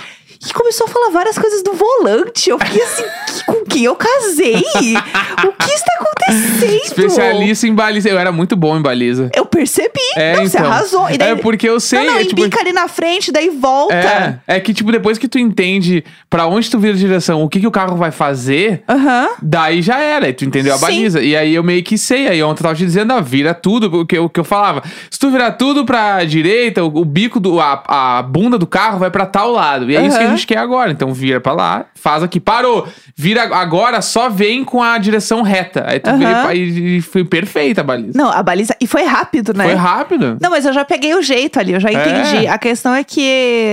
E 0.49 0.53
começou 0.53 0.87
a 0.87 0.91
falar 0.91 1.11
várias 1.11 1.39
coisas 1.39 1.63
do 1.63 1.73
volante. 1.73 2.51
Eu 2.51 2.59
fiquei 2.59 2.83
assim, 2.83 3.03
"Que- 3.03 3.45
com 3.47 3.65
quem 3.65 3.85
eu 3.85 3.95
casei? 3.97 4.57
O 4.57 5.53
que 5.53 5.73
está 5.73 5.93
acontecendo? 6.01 6.83
Especialista 6.85 7.67
em 7.67 7.75
baliza. 7.75 8.09
Eu 8.09 8.19
era 8.19 8.31
muito 8.33 8.57
bom 8.57 8.77
em 8.77 8.83
baliza. 8.83 9.31
Eu 9.35 9.45
percebi. 9.47 9.91
É, 10.17 10.37
não, 10.37 10.47
você 10.47 10.59
então. 10.59 10.71
arrasou. 10.71 11.11
E 11.11 11.19
daí, 11.19 11.31
É 11.33 11.37
porque 11.37 11.69
eu 11.69 11.79
sei. 11.81 12.01
não, 12.01 12.07
não, 12.15 12.21
é, 12.21 12.25
tipo, 12.25 12.43
ali 12.61 12.73
na 12.73 12.89
frente, 12.89 13.31
daí 13.33 13.51
volta. 13.51 13.95
é, 13.95 14.39
é 14.47 14.61
que, 14.61 14.73
tipo, 14.73 14.91
depois 14.93 15.19
que 15.19 15.29
tu 15.29 15.39
entende 15.39 16.05
pra 16.31 16.47
onde 16.47 16.71
tu 16.71 16.79
vira 16.79 16.95
a 16.95 16.97
direção, 16.97 17.43
o 17.43 17.49
que, 17.49 17.61
que 17.61 17.67
o 17.67 17.71
carro 17.71 17.97
vai 17.97 18.11
fazer, 18.11 18.83
Aham. 18.89 19.29
daí 19.43 19.83
já 19.83 19.99
era. 20.01 20.33
Tu 20.33 20.45
entendeu 20.45 20.75
a 20.75 20.79
Sim. 20.79 20.83
baliza. 20.83 21.21
E 21.23 21.37
aí 21.37 21.55
eu 21.55 21.63
meio 21.63 21.83
que 21.83 21.97
sei. 21.99 22.29
Aí 22.29 22.43
ontem 22.43 22.61
eu 22.61 22.65
tava 22.65 22.75
te 22.75 22.85
dizendo, 22.85 23.13
ah, 23.13 23.21
vira 23.21 23.53
tudo. 23.55 24.01
O 24.01 24.07
que, 24.07 24.19
o 24.19 24.29
que 24.29 24.41
eu 24.41 24.45
falava. 24.45 24.83
Se 25.11 25.19
tu 25.19 25.31
virar 25.31 25.53
tudo 25.53 25.85
pra 25.85 26.25
direita, 26.25 26.83
o, 26.85 26.87
o 27.01 27.05
bico 27.05 27.39
do. 27.41 27.61
A, 27.61 27.83
a 28.19 28.23
bunda 28.23 28.59
do 28.59 28.67
carro 28.67 28.99
vai 28.99 29.11
pra 29.11 29.27
tal 29.27 29.51
lado. 29.53 29.91
E 29.91 29.97
é 29.97 30.01
isso 30.07 30.17
que 30.17 30.23
a 30.25 30.27
Aham. 30.29 30.36
Gente 30.37 30.47
quer 30.47 30.59
agora. 30.59 30.91
Então 30.91 31.13
vira 31.13 31.41
pra 31.41 31.53
lá, 31.53 31.87
faz 31.95 32.23
aqui. 32.23 32.39
Parou! 32.39 32.87
Vira 33.17 33.43
agora, 33.57 34.01
só 34.03 34.29
vem 34.29 34.63
com 34.65 34.83
a 34.83 34.99
direção 34.99 35.43
reta. 35.43 35.85
Aí 35.87 35.99
tu 35.99 36.11
Aham. 36.11 36.19
vira 36.19 36.55
e, 36.55 37.01
foi 37.01 37.25
perfeita 37.25 37.81
a 37.81 37.85
baliza. 37.85 38.13
Não, 38.17 38.31
a 38.31 38.43
baliza. 38.43 38.77
E 38.81 38.87
foi 38.87 39.05
rápido, 39.05 39.55
né? 39.55 39.65
Foi 39.65 39.75
rápido. 39.75 40.37
Não, 40.41 40.51
mas 40.51 40.65
eu 40.67 40.73
já 40.73 40.85
peguei 40.85 41.15
o 41.15 41.23
jeito 41.23 41.59
ali, 41.59 41.73
eu 41.73 41.81
já 41.81 41.91
entendi. 41.91 42.47
A 42.47 42.59
questão 42.59 42.95
é 42.95 43.03
que 43.03 43.21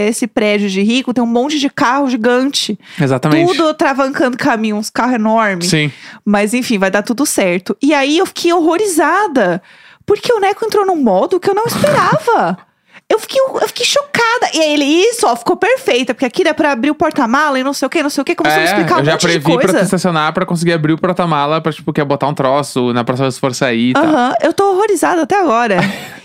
esse 0.07 0.27
prédio 0.27 0.69
de 0.69 0.81
rico 0.81 1.13
tem 1.13 1.23
um 1.23 1.27
monte 1.27 1.59
de 1.59 1.69
carro 1.69 2.09
gigante. 2.09 2.79
Exatamente. 2.99 3.55
Tudo 3.55 3.73
travancando 3.73 4.37
caminho, 4.37 4.77
uns 4.77 4.89
carros 4.89 5.15
enormes. 5.15 5.67
Sim. 5.67 5.91
Mas 6.25 6.53
enfim, 6.53 6.77
vai 6.77 6.89
dar 6.89 7.03
tudo 7.03 7.25
certo. 7.25 7.75
E 7.81 7.93
aí 7.93 8.17
eu 8.17 8.25
fiquei 8.25 8.53
horrorizada. 8.53 9.61
Porque 10.05 10.31
o 10.33 10.39
Neco 10.39 10.65
entrou 10.65 10.85
num 10.85 11.01
modo 11.01 11.39
que 11.39 11.49
eu 11.49 11.55
não 11.55 11.65
esperava. 11.65 12.57
Eu 13.13 13.19
fiquei, 13.19 13.39
eu 13.41 13.67
fiquei 13.67 13.85
chocada. 13.85 14.49
E 14.53 14.59
aí 14.59 14.73
ele, 14.73 14.85
isso, 14.85 15.27
ó, 15.27 15.35
ficou 15.35 15.55
perfeita. 15.55 16.13
Porque 16.15 16.25
aqui 16.25 16.43
dá 16.43 16.53
pra 16.53 16.71
abrir 16.71 16.89
o 16.89 16.95
porta-mala 16.95 17.59
e 17.59 17.63
não 17.63 17.71
sei 17.73 17.85
o 17.85 17.89
que, 17.89 18.01
não 18.01 18.09
sei 18.09 18.21
o 18.23 18.25
que. 18.25 18.33
Começou 18.35 18.57
a 18.57 18.61
me 18.61 18.67
explicar 18.67 18.95
um 18.95 18.97
É, 18.97 19.01
eu 19.01 19.05
já 19.05 19.15
de 19.17 19.25
previ 19.27 19.57
pra 19.59 19.81
estacionar 19.81 20.33
pra 20.33 20.45
conseguir 20.45 20.73
abrir 20.73 20.93
o 20.93 20.97
porta-mala 20.97 21.61
pra, 21.61 21.71
tipo, 21.71 21.93
quer 21.93 22.03
botar 22.05 22.27
um 22.27 22.33
troço 22.33 22.91
na 22.91 23.03
próxima 23.03 23.25
vez 23.27 23.35
que 23.35 23.41
for 23.41 23.53
sair. 23.53 23.93
Aham, 23.95 24.33
eu 24.41 24.51
tô 24.51 24.71
horrorizada 24.71 25.21
até 25.21 25.39
agora. 25.39 25.77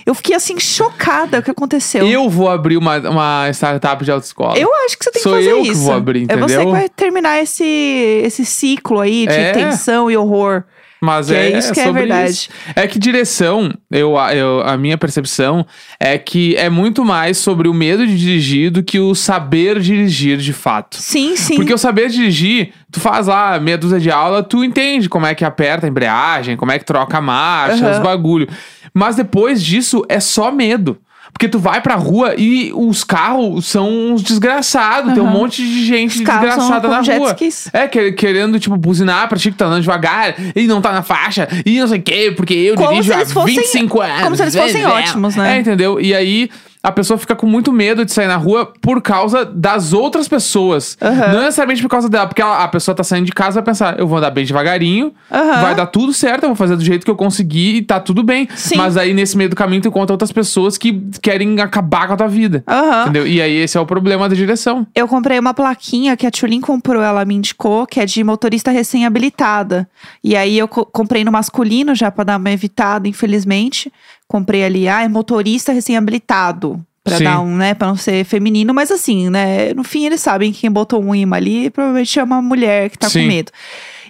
eu 0.07 0.15
fiquei 0.15 0.35
assim, 0.35 0.59
chocada 0.59 1.41
o 1.41 1.43
que 1.43 1.51
aconteceu. 1.51 2.07
Eu 2.09 2.29
vou 2.31 2.49
abrir 2.49 2.79
uma, 2.79 2.97
uma 2.99 3.51
startup 3.51 4.03
de 4.03 4.11
autoescola. 4.11 4.59
Eu 4.59 4.71
acho 4.87 4.97
que 4.97 5.05
você 5.05 5.11
tem 5.11 5.23
Sou 5.23 5.33
que 5.33 5.39
fazer 5.41 5.51
eu 5.53 5.63
que 5.63 5.69
isso. 5.69 5.83
vou 5.83 5.93
abrir, 5.95 6.25
É 6.31 6.37
você 6.37 6.55
entendeu? 6.55 6.67
que 6.67 6.73
vai 6.73 6.89
terminar 6.89 7.39
esse, 7.43 8.23
esse 8.25 8.47
ciclo 8.47 9.01
aí 9.01 9.27
de 9.27 9.35
É. 9.35 9.53
tensão 9.53 10.11
e 10.11 10.17
horror. 10.17 10.65
Mas 11.01 11.31
é 11.31 11.53
é, 11.53 11.59
isso 11.59 11.73
que 11.73 11.81
é 11.81 11.93
verdade. 11.93 12.31
isso. 12.31 12.49
É 12.75 12.87
que 12.87 12.99
direção, 12.99 13.73
eu, 13.91 14.17
eu, 14.35 14.61
a 14.63 14.77
minha 14.77 14.99
percepção 14.99 15.65
é 16.01 16.19
que 16.19 16.57
é 16.57 16.69
muito 16.69 17.05
mais 17.05 17.39
sobre 17.39 17.69
o 17.69 17.75
medo 17.75 18.07
de 18.07 18.17
dirigir 18.17 18.71
do 18.71 18.83
que 18.83 18.99
o 18.99 19.15
saber 19.15 19.79
dirigir 19.81 20.39
de 20.39 20.53
fato. 20.53 20.97
Sim, 20.97 21.37
sim. 21.37 21.57
Porque 21.57 21.73
o 21.73 21.79
saber 21.79 22.09
dirigir, 22.09 22.73
tu 22.91 23.01
faz 23.01 23.27
lá 23.29 23.59
meia 23.61 23.79
dúzia 23.79 24.01
de 24.01 24.11
aula, 24.11 24.43
tu 24.43 24.65
entende 24.65 25.09
como 25.09 25.27
é 25.27 25.35
que 25.35 25.45
aperta 25.45 25.87
a 25.87 25.89
embreagem, 25.89 26.57
como 26.57 26.73
é 26.73 26.79
que 26.79 26.85
troca 26.85 27.19
a 27.19 27.21
marcha, 27.21 27.87
Aham. 27.87 27.93
os 27.93 27.99
bagulho. 28.03 28.49
Mas 28.93 29.15
depois 29.17 29.63
disso 29.63 30.05
é 30.09 30.19
só 30.19 30.51
medo. 30.51 30.99
Porque 31.33 31.49
tu 31.49 31.59
vai 31.59 31.81
pra 31.81 31.95
rua 31.95 32.35
e 32.37 32.73
os 32.75 33.05
carros 33.05 33.67
são 33.67 33.89
uns 34.13 34.23
desgraçados. 34.23 35.15
Tem 35.15 35.23
um 35.23 35.27
monte 35.27 35.63
de 35.63 35.85
gente 35.87 36.19
desgraçada 36.19 36.89
na 36.89 37.01
rua. 37.01 37.31
skis. 37.31 37.69
É, 37.73 37.87
que- 37.87 38.13
querendo, 38.13 38.59
tipo, 38.59 38.77
buzinar 38.77 39.29
pra 39.29 39.39
ti 39.39 39.51
que 39.53 39.57
tá 39.57 39.67
andando 39.67 39.83
devagar 39.83 40.35
e 40.57 40.67
não 40.67 40.81
tá 40.81 40.91
na 40.93 41.03
faixa 41.03 41.47
e 41.65 41.79
não 41.81 41.87
sei 41.87 41.99
o 41.99 42.03
quê, 42.03 42.33
porque 42.37 42.55
eu 42.55 42.75
Como 42.75 42.91
dirijo 42.91 43.13
há 43.13 43.25
fossem- 43.27 43.55
25 43.57 44.01
anos. 44.01 44.23
como 44.23 44.37
se 44.37 44.43
eles 44.43 44.57
fossem 44.57 44.85
ótimos, 44.87 45.37
né? 45.37 45.57
É, 45.57 45.61
entendeu? 45.61 46.01
E 46.01 46.15
aí 46.15 46.51
a 46.89 46.93
pessoa 46.93 47.19
fica 47.19 47.35
com 47.37 47.47
muito 47.47 47.73
medo 47.73 48.05
de 48.05 48.13
sair 48.13 48.27
na 48.27 48.37
rua 48.37 48.73
por 48.81 49.01
causa 49.03 49.45
das 49.45 49.93
outras 49.93 50.27
pessoas. 50.29 50.97
Aham. 51.01 51.33
Não 51.35 51.41
necessariamente 51.43 51.83
por 51.83 51.89
causa 51.89 52.09
dela, 52.09 52.27
porque 52.27 52.43
ela- 52.43 52.63
a 52.65 52.69
pessoa 52.69 52.95
tá 52.95 53.05
saindo 53.05 53.27
de 53.27 53.33
casa 53.33 53.57
e 53.59 53.59
vai 53.59 53.65
pensar, 53.65 53.99
eu 53.99 54.07
vou 54.07 54.19
andar 54.19 54.31
bem 54.31 54.45
devagarinho, 54.45 55.13
Aham. 55.31 55.61
vai 55.63 55.75
dar 55.75 55.87
tudo 55.87 56.13
certo, 56.13 56.45
eu 56.45 56.49
vou 56.49 56.57
fazer 56.57 56.77
do 56.77 56.85
jeito 56.85 57.05
que 57.05 57.11
eu 57.11 57.17
conseguir 57.17 57.77
e 57.77 57.83
tá 57.83 58.01
tudo 58.01 58.23
bem. 58.23 58.49
Sim. 58.55 58.77
Mas 58.77 58.97
aí 58.97 59.13
nesse 59.15 59.37
meio 59.37 59.51
do 59.51 59.57
caminho 59.57 59.83
tu 59.83 59.89
encontra 59.89 60.15
outras 60.15 60.33
pessoas 60.33 60.77
que 60.79 60.93
querem 61.23 61.61
acabar 61.61 62.07
com 62.07 62.15
a 62.15 62.17
tua 62.17 62.29
vida. 62.29 62.65
Aham. 62.67 63.03
Entendeu? 63.03 63.27
E 63.27 63.41
aí 63.41 63.53
esse 63.57 63.77
é 63.77 63.81
o 63.81 63.87
problema 63.87 64.29
da 64.29 64.35
direção. 64.35 64.87
Eu 64.95 65.07
comprei 65.07 65.39
uma 65.39 65.53
plaquinha 65.55 66.17
que 66.17 66.27
a 66.27 66.31
Tulin 66.31 66.61
comprou, 66.61 67.03
ela 67.03 67.25
me 67.25 67.35
indicou, 67.35 67.87
que 67.87 68.01
é 68.01 68.07
de 68.07 68.23
motorista 68.25 68.71
recém-habilitada. 68.71 69.89
E 70.23 70.37
aí 70.37 70.59
eu 70.59 70.69
co- 70.69 70.87
comprei 70.87 71.25
no 71.25 71.33
masculino 71.33 71.95
já 71.95 72.11
pra 72.11 72.25
dar 72.25 72.37
uma 72.39 72.51
evitada, 72.51 73.09
infelizmente. 73.09 73.93
Comprei 74.29 74.63
ali, 74.63 74.87
ah, 74.89 75.03
é 75.03 75.09
motorista 75.09 75.73
recém-habilitado. 75.73 76.85
Pra 77.03 77.17
Sim. 77.17 77.25
dar 77.25 77.41
um, 77.41 77.57
né, 77.57 77.73
pra 77.73 77.89
não 77.89 77.97
ser 77.97 78.23
feminino, 78.25 78.75
mas 78.75 78.91
assim, 78.91 79.31
né, 79.31 79.73
no 79.73 79.83
fim 79.83 80.05
eles 80.05 80.21
sabem 80.21 80.53
que 80.53 80.61
quem 80.61 80.71
botou 80.71 81.03
um 81.03 81.15
imã 81.15 81.37
ali 81.37 81.71
provavelmente 81.71 82.19
é 82.19 82.23
uma 82.23 82.43
mulher 82.43 82.91
que 82.91 82.99
tá 82.99 83.09
Sim. 83.09 83.23
com 83.23 83.29
medo. 83.29 83.53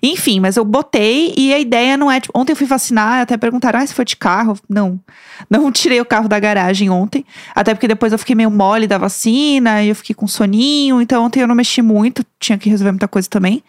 Enfim, 0.03 0.41
mas 0.41 0.57
eu 0.57 0.65
botei 0.65 1.35
e 1.37 1.53
a 1.53 1.59
ideia 1.59 1.97
não 1.97 2.11
é. 2.11 2.21
Tipo, 2.21 2.39
ontem 2.39 2.53
eu 2.53 2.57
fui 2.57 2.67
vacinar, 2.67 3.21
até 3.21 3.37
perguntaram, 3.37 3.81
ah, 3.81 3.87
se 3.87 3.95
foi 3.95 4.05
de 4.05 4.17
carro? 4.17 4.57
Não. 4.69 4.99
Não 5.49 5.71
tirei 5.71 6.01
o 6.01 6.05
carro 6.05 6.29
da 6.29 6.39
garagem 6.39 6.91
ontem. 6.91 7.25
Até 7.55 7.73
porque 7.73 7.87
depois 7.89 8.13
eu 8.13 8.19
fiquei 8.19 8.35
meio 8.35 8.51
mole 8.51 8.87
da 8.87 8.99
vacina 8.99 9.83
e 9.83 9.89
eu 9.89 9.95
fiquei 9.95 10.15
com 10.15 10.27
soninho. 10.27 11.01
Então 11.01 11.25
ontem 11.25 11.41
eu 11.41 11.47
não 11.47 11.55
mexi 11.55 11.81
muito, 11.81 12.25
tinha 12.41 12.59
que 12.59 12.69
resolver 12.69 12.93
muita 12.93 13.09
coisa 13.09 13.29
também. 13.29 13.63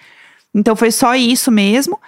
Então 0.53 0.75
foi 0.75 0.91
só 0.91 1.15
isso 1.15 1.51
mesmo. 1.51 1.99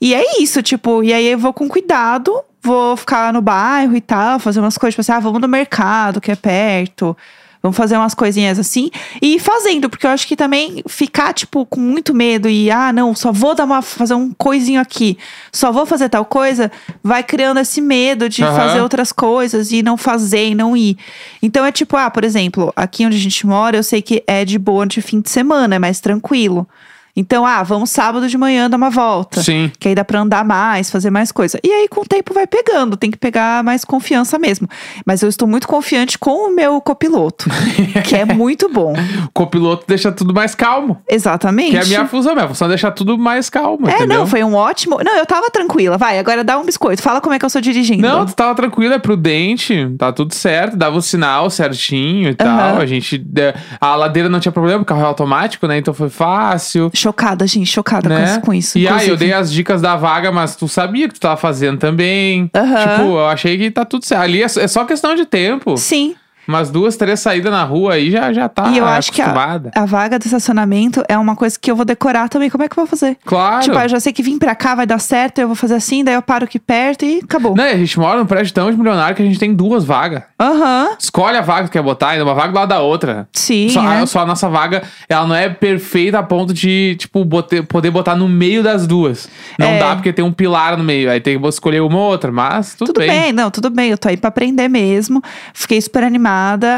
E 0.00 0.14
é 0.14 0.40
isso, 0.40 0.62
tipo, 0.62 1.02
e 1.02 1.12
aí 1.12 1.26
eu 1.26 1.38
vou 1.38 1.52
com 1.52 1.68
cuidado, 1.68 2.42
vou 2.62 2.96
ficar 2.96 3.32
no 3.32 3.42
bairro 3.42 3.96
e 3.96 4.00
tal, 4.00 4.38
fazer 4.38 4.60
umas 4.60 4.78
coisas, 4.78 4.94
tipo 4.94 5.00
assim, 5.00 5.12
ah, 5.12 5.20
vamos 5.20 5.40
no 5.40 5.48
mercado, 5.48 6.20
que 6.20 6.30
é 6.30 6.36
perto. 6.36 7.16
Vamos 7.62 7.76
fazer 7.76 7.96
umas 7.96 8.12
coisinhas 8.12 8.58
assim 8.58 8.90
e 9.20 9.36
ir 9.36 9.38
fazendo, 9.38 9.88
porque 9.88 10.04
eu 10.04 10.10
acho 10.10 10.26
que 10.26 10.34
também 10.34 10.82
ficar, 10.88 11.32
tipo, 11.32 11.64
com 11.64 11.78
muito 11.78 12.12
medo 12.12 12.48
e, 12.48 12.68
ah, 12.72 12.92
não, 12.92 13.14
só 13.14 13.30
vou 13.30 13.54
dar 13.54 13.64
uma, 13.64 13.80
fazer 13.80 14.14
um 14.14 14.32
coisinho 14.32 14.80
aqui, 14.80 15.16
só 15.52 15.70
vou 15.70 15.86
fazer 15.86 16.08
tal 16.08 16.24
coisa, 16.24 16.72
vai 17.04 17.22
criando 17.22 17.60
esse 17.60 17.80
medo 17.80 18.28
de 18.28 18.42
Aham. 18.42 18.56
fazer 18.56 18.80
outras 18.80 19.12
coisas 19.12 19.70
e 19.70 19.80
não 19.80 19.96
fazer 19.96 20.48
e 20.48 20.54
não 20.56 20.76
ir. 20.76 20.98
Então 21.40 21.64
é 21.64 21.70
tipo, 21.70 21.96
ah, 21.96 22.10
por 22.10 22.24
exemplo, 22.24 22.72
aqui 22.74 23.06
onde 23.06 23.16
a 23.16 23.20
gente 23.20 23.46
mora, 23.46 23.76
eu 23.76 23.84
sei 23.84 24.02
que 24.02 24.24
é 24.26 24.44
de 24.44 24.58
boa 24.58 24.84
de 24.84 25.00
fim 25.00 25.20
de 25.20 25.30
semana, 25.30 25.76
é 25.76 25.78
mais 25.78 26.00
tranquilo. 26.00 26.66
Então, 27.14 27.44
ah, 27.44 27.62
vamos 27.62 27.90
sábado 27.90 28.26
de 28.26 28.38
manhã 28.38 28.70
dar 28.70 28.78
uma 28.78 28.88
volta. 28.88 29.42
Sim. 29.42 29.70
Que 29.78 29.88
aí 29.88 29.94
dá 29.94 30.02
pra 30.02 30.20
andar 30.20 30.44
mais, 30.44 30.90
fazer 30.90 31.10
mais 31.10 31.30
coisa. 31.30 31.58
E 31.62 31.70
aí, 31.70 31.86
com 31.86 32.00
o 32.00 32.04
tempo, 32.06 32.32
vai 32.32 32.46
pegando. 32.46 32.96
Tem 32.96 33.10
que 33.10 33.18
pegar 33.18 33.62
mais 33.62 33.84
confiança 33.84 34.38
mesmo. 34.38 34.66
Mas 35.04 35.22
eu 35.22 35.28
estou 35.28 35.46
muito 35.46 35.68
confiante 35.68 36.18
com 36.18 36.48
o 36.48 36.54
meu 36.54 36.80
copiloto, 36.80 37.50
que 38.08 38.16
é 38.16 38.24
muito 38.24 38.66
bom. 38.70 38.94
O 39.26 39.30
copiloto 39.34 39.84
deixa 39.86 40.10
tudo 40.10 40.32
mais 40.32 40.54
calmo. 40.54 41.02
Exatamente. 41.08 41.72
Que 41.72 41.76
é 41.76 41.82
a 41.82 41.84
minha 41.84 42.06
função. 42.06 42.34
Minha 42.34 42.48
função 42.48 42.66
é 42.66 42.70
deixar 42.70 42.90
tudo 42.92 43.18
mais 43.18 43.50
calmo, 43.50 43.88
É, 43.88 43.94
entendeu? 43.96 44.18
não, 44.20 44.26
foi 44.26 44.42
um 44.42 44.54
ótimo. 44.54 44.98
Não, 45.04 45.16
eu 45.18 45.26
tava 45.26 45.50
tranquila. 45.50 45.98
Vai, 45.98 46.18
agora 46.18 46.42
dá 46.42 46.58
um 46.58 46.64
biscoito. 46.64 47.02
Fala 47.02 47.20
como 47.20 47.34
é 47.34 47.38
que 47.38 47.44
eu 47.44 47.50
sou 47.50 47.60
dirigindo. 47.60 48.00
Não, 48.00 48.24
tu 48.24 48.34
tava 48.34 48.54
tranquila, 48.54 48.94
é 48.94 48.98
prudente, 48.98 49.86
tá 49.98 50.10
tudo 50.12 50.34
certo, 50.34 50.76
dava 50.78 50.96
o 50.96 51.02
sinal 51.02 51.50
certinho 51.50 52.30
e 52.30 52.34
tal. 52.34 52.48
Aham. 52.48 52.78
A 52.78 52.86
gente. 52.86 53.22
é, 53.36 53.54
A 53.80 53.94
ladeira 53.96 54.30
não 54.30 54.40
tinha 54.40 54.52
problema, 54.52 54.80
o 54.82 54.84
carro 54.86 55.02
é 55.02 55.04
automático, 55.04 55.66
né? 55.66 55.76
Então 55.76 55.92
foi 55.92 56.08
fácil. 56.08 56.90
Chocada, 57.02 57.46
gente, 57.46 57.66
chocada 57.66 58.08
com 58.08 58.14
Né? 58.14 58.24
isso- 58.24 58.40
com 58.40 58.54
isso. 58.54 58.78
E 58.78 58.86
aí, 58.86 58.92
eu 58.92 58.96
inclusive. 58.96 59.16
dei 59.16 59.32
as 59.32 59.52
dicas 59.52 59.80
da 59.82 59.96
vaga, 59.96 60.30
mas 60.30 60.54
tu 60.56 60.68
sabia 60.68 61.08
que 61.08 61.14
tu 61.14 61.20
tava 61.20 61.36
fazendo 61.36 61.78
também. 61.78 62.48
Aham. 62.54 62.76
Tipo, 62.76 63.02
eu 63.18 63.26
achei 63.26 63.58
que 63.58 63.70
tá 63.70 63.84
tudo 63.84 64.04
certo. 64.04 64.22
Ali 64.22 64.40
é, 64.42 64.44
é 64.46 64.68
só 64.68 64.84
questão 64.84 65.14
de 65.14 65.24
tempo. 65.26 65.76
Sim. 65.76 66.14
Umas 66.46 66.70
duas, 66.70 66.96
três 66.96 67.20
saídas 67.20 67.52
na 67.52 67.62
rua 67.64 67.94
aí 67.94 68.10
já, 68.10 68.32
já 68.32 68.48
tá 68.48 68.68
e 68.68 68.78
eu 68.78 68.84
acho 68.84 69.12
que 69.12 69.20
a, 69.22 69.26
acostumada. 69.26 69.70
a 69.74 69.84
vaga 69.84 70.18
do 70.18 70.24
estacionamento 70.24 71.02
é 71.08 71.16
uma 71.16 71.36
coisa 71.36 71.56
que 71.60 71.70
eu 71.70 71.76
vou 71.76 71.84
decorar 71.84 72.28
também. 72.28 72.50
Como 72.50 72.64
é 72.64 72.68
que 72.68 72.72
eu 72.72 72.84
vou 72.84 72.86
fazer? 72.86 73.16
Claro. 73.24 73.62
Tipo, 73.62 73.78
ah, 73.78 73.84
eu 73.84 73.88
já 73.88 74.00
sei 74.00 74.12
que 74.12 74.22
vim 74.22 74.38
pra 74.38 74.54
cá 74.54 74.74
vai 74.74 74.86
dar 74.86 74.98
certo, 74.98 75.38
eu 75.38 75.46
vou 75.46 75.54
fazer 75.54 75.74
assim, 75.74 76.02
daí 76.02 76.14
eu 76.14 76.22
paro 76.22 76.44
aqui 76.44 76.58
perto 76.58 77.04
e 77.04 77.20
acabou. 77.22 77.54
Não, 77.54 77.62
a 77.64 77.76
gente 77.76 77.98
mora 77.98 78.18
num 78.18 78.26
prédio 78.26 78.52
tão 78.52 78.70
de 78.70 78.76
milionário 78.76 79.14
que 79.14 79.22
a 79.22 79.24
gente 79.24 79.38
tem 79.38 79.54
duas 79.54 79.84
vagas. 79.84 80.22
Aham, 80.40 80.96
Escolhe 80.98 81.36
a 81.36 81.42
vaga 81.42 81.68
que 81.68 81.72
quer 81.74 81.82
botar, 81.82 82.08
ainda 82.10 82.24
uma 82.24 82.34
vaga 82.34 82.48
do 82.52 82.54
lado 82.56 82.68
da 82.70 82.80
outra. 82.80 83.28
sim. 83.32 83.68
Só, 83.68 83.82
é. 83.84 83.98
a, 84.00 84.06
só 84.06 84.20
a 84.20 84.26
nossa 84.26 84.48
vaga, 84.48 84.82
ela 85.08 85.26
não 85.26 85.36
é 85.36 85.48
perfeita 85.48 86.18
a 86.18 86.22
ponto 86.24 86.52
de, 86.52 86.96
tipo, 86.98 87.24
bote- 87.24 87.62
poder 87.62 87.90
botar 87.92 88.16
no 88.16 88.28
meio 88.28 88.62
das 88.64 88.84
duas. 88.86 89.28
Não 89.58 89.68
É. 89.68 89.78
dá 89.78 89.94
porque 89.94 90.12
tem 90.12 90.24
um 90.24 90.32
pilar 90.32 90.76
no 90.76 90.82
meio. 90.82 91.08
Aí 91.08 91.20
tem 91.20 91.40
que 91.40 91.46
escolher 91.48 91.80
uma 91.82 91.96
ou 91.98 92.10
outra, 92.10 92.32
mas 92.32 92.74
tudo, 92.74 92.88
Tudo 92.92 92.98
bem. 93.06 93.32
não, 93.32 93.48
tudo 93.50 93.70
bem. 93.70 93.90
Eu 93.90 93.98
tô 93.98 94.08
aí 94.08 94.16
pra 94.16 94.28
aprender 94.28 94.66
mesmo. 94.68 95.22
Fiquei 95.54 95.80
super 95.80 96.02
animada. 96.02 96.31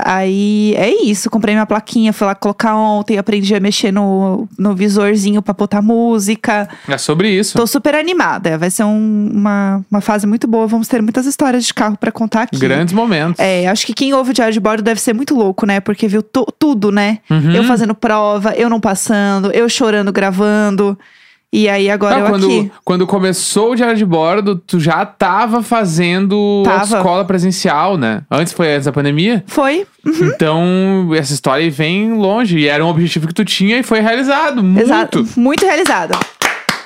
Aí 0.04 0.74
é 0.76 1.04
isso. 1.04 1.30
Comprei 1.30 1.54
minha 1.54 1.66
plaquinha, 1.66 2.12
fui 2.12 2.26
lá 2.26 2.34
colocar 2.34 2.74
ontem, 2.76 3.18
aprendi 3.18 3.54
a 3.54 3.60
mexer 3.60 3.92
no, 3.92 4.48
no 4.58 4.74
visorzinho 4.74 5.40
pra 5.42 5.54
botar 5.54 5.80
música. 5.82 6.68
É 6.88 6.98
sobre 6.98 7.28
isso. 7.30 7.56
Tô 7.56 7.66
super 7.66 7.94
animada. 7.94 8.58
Vai 8.58 8.70
ser 8.70 8.84
um- 8.84 9.30
uma, 9.32 9.84
uma 9.90 10.00
fase 10.00 10.26
muito 10.26 10.46
boa. 10.46 10.66
Vamos 10.66 10.88
ter 10.88 11.00
muitas 11.02 11.26
histórias 11.26 11.64
de 11.64 11.72
carro 11.74 11.96
pra 11.96 12.10
contar 12.12 12.42
aqui. 12.42 12.58
Grandes 12.58 12.92
momentos. 12.94 13.38
É, 13.38 13.66
acho 13.68 13.86
que 13.86 13.94
quem 13.94 14.12
ouve 14.14 14.30
o 14.30 14.34
Diário 14.34 14.52
de 14.52 14.60
Bordo 14.60 14.82
deve 14.82 15.00
ser 15.00 15.12
muito 15.12 15.34
louco, 15.34 15.66
né? 15.66 15.80
Porque 15.80 16.08
viu 16.08 16.22
tu- 16.22 16.46
tudo, 16.58 16.90
né? 16.90 17.18
Uhum. 17.30 17.52
Eu 17.52 17.64
fazendo 17.64 17.94
prova, 17.94 18.54
eu 18.56 18.68
não 18.68 18.80
passando, 18.80 19.50
eu 19.52 19.68
chorando, 19.68 20.12
gravando. 20.12 20.98
E 21.56 21.68
aí 21.68 21.88
agora 21.88 22.16
Não, 22.16 22.24
eu 22.24 22.30
quando, 22.30 22.46
aqui. 22.46 22.72
quando 22.84 23.06
começou 23.06 23.70
o 23.70 23.74
diário 23.76 23.96
de 23.96 24.04
bordo, 24.04 24.56
tu 24.56 24.80
já 24.80 25.06
tava 25.06 25.62
fazendo 25.62 26.64
Tava. 26.64 26.96
escola 26.96 27.24
presencial, 27.24 27.96
né? 27.96 28.22
Antes 28.28 28.52
foi 28.52 28.74
antes 28.74 28.86
da 28.86 28.92
pandemia. 28.92 29.44
Foi. 29.46 29.86
Uhum. 30.04 30.30
Então, 30.34 31.10
essa 31.16 31.32
história 31.32 31.70
vem 31.70 32.12
longe. 32.12 32.58
E 32.58 32.66
era 32.66 32.84
um 32.84 32.88
objetivo 32.88 33.28
que 33.28 33.34
tu 33.34 33.44
tinha 33.44 33.78
e 33.78 33.84
foi 33.84 34.00
realizado. 34.00 34.64
Muito. 34.64 34.80
Exato. 34.84 35.28
Muito 35.36 35.64
realizada. 35.64 36.18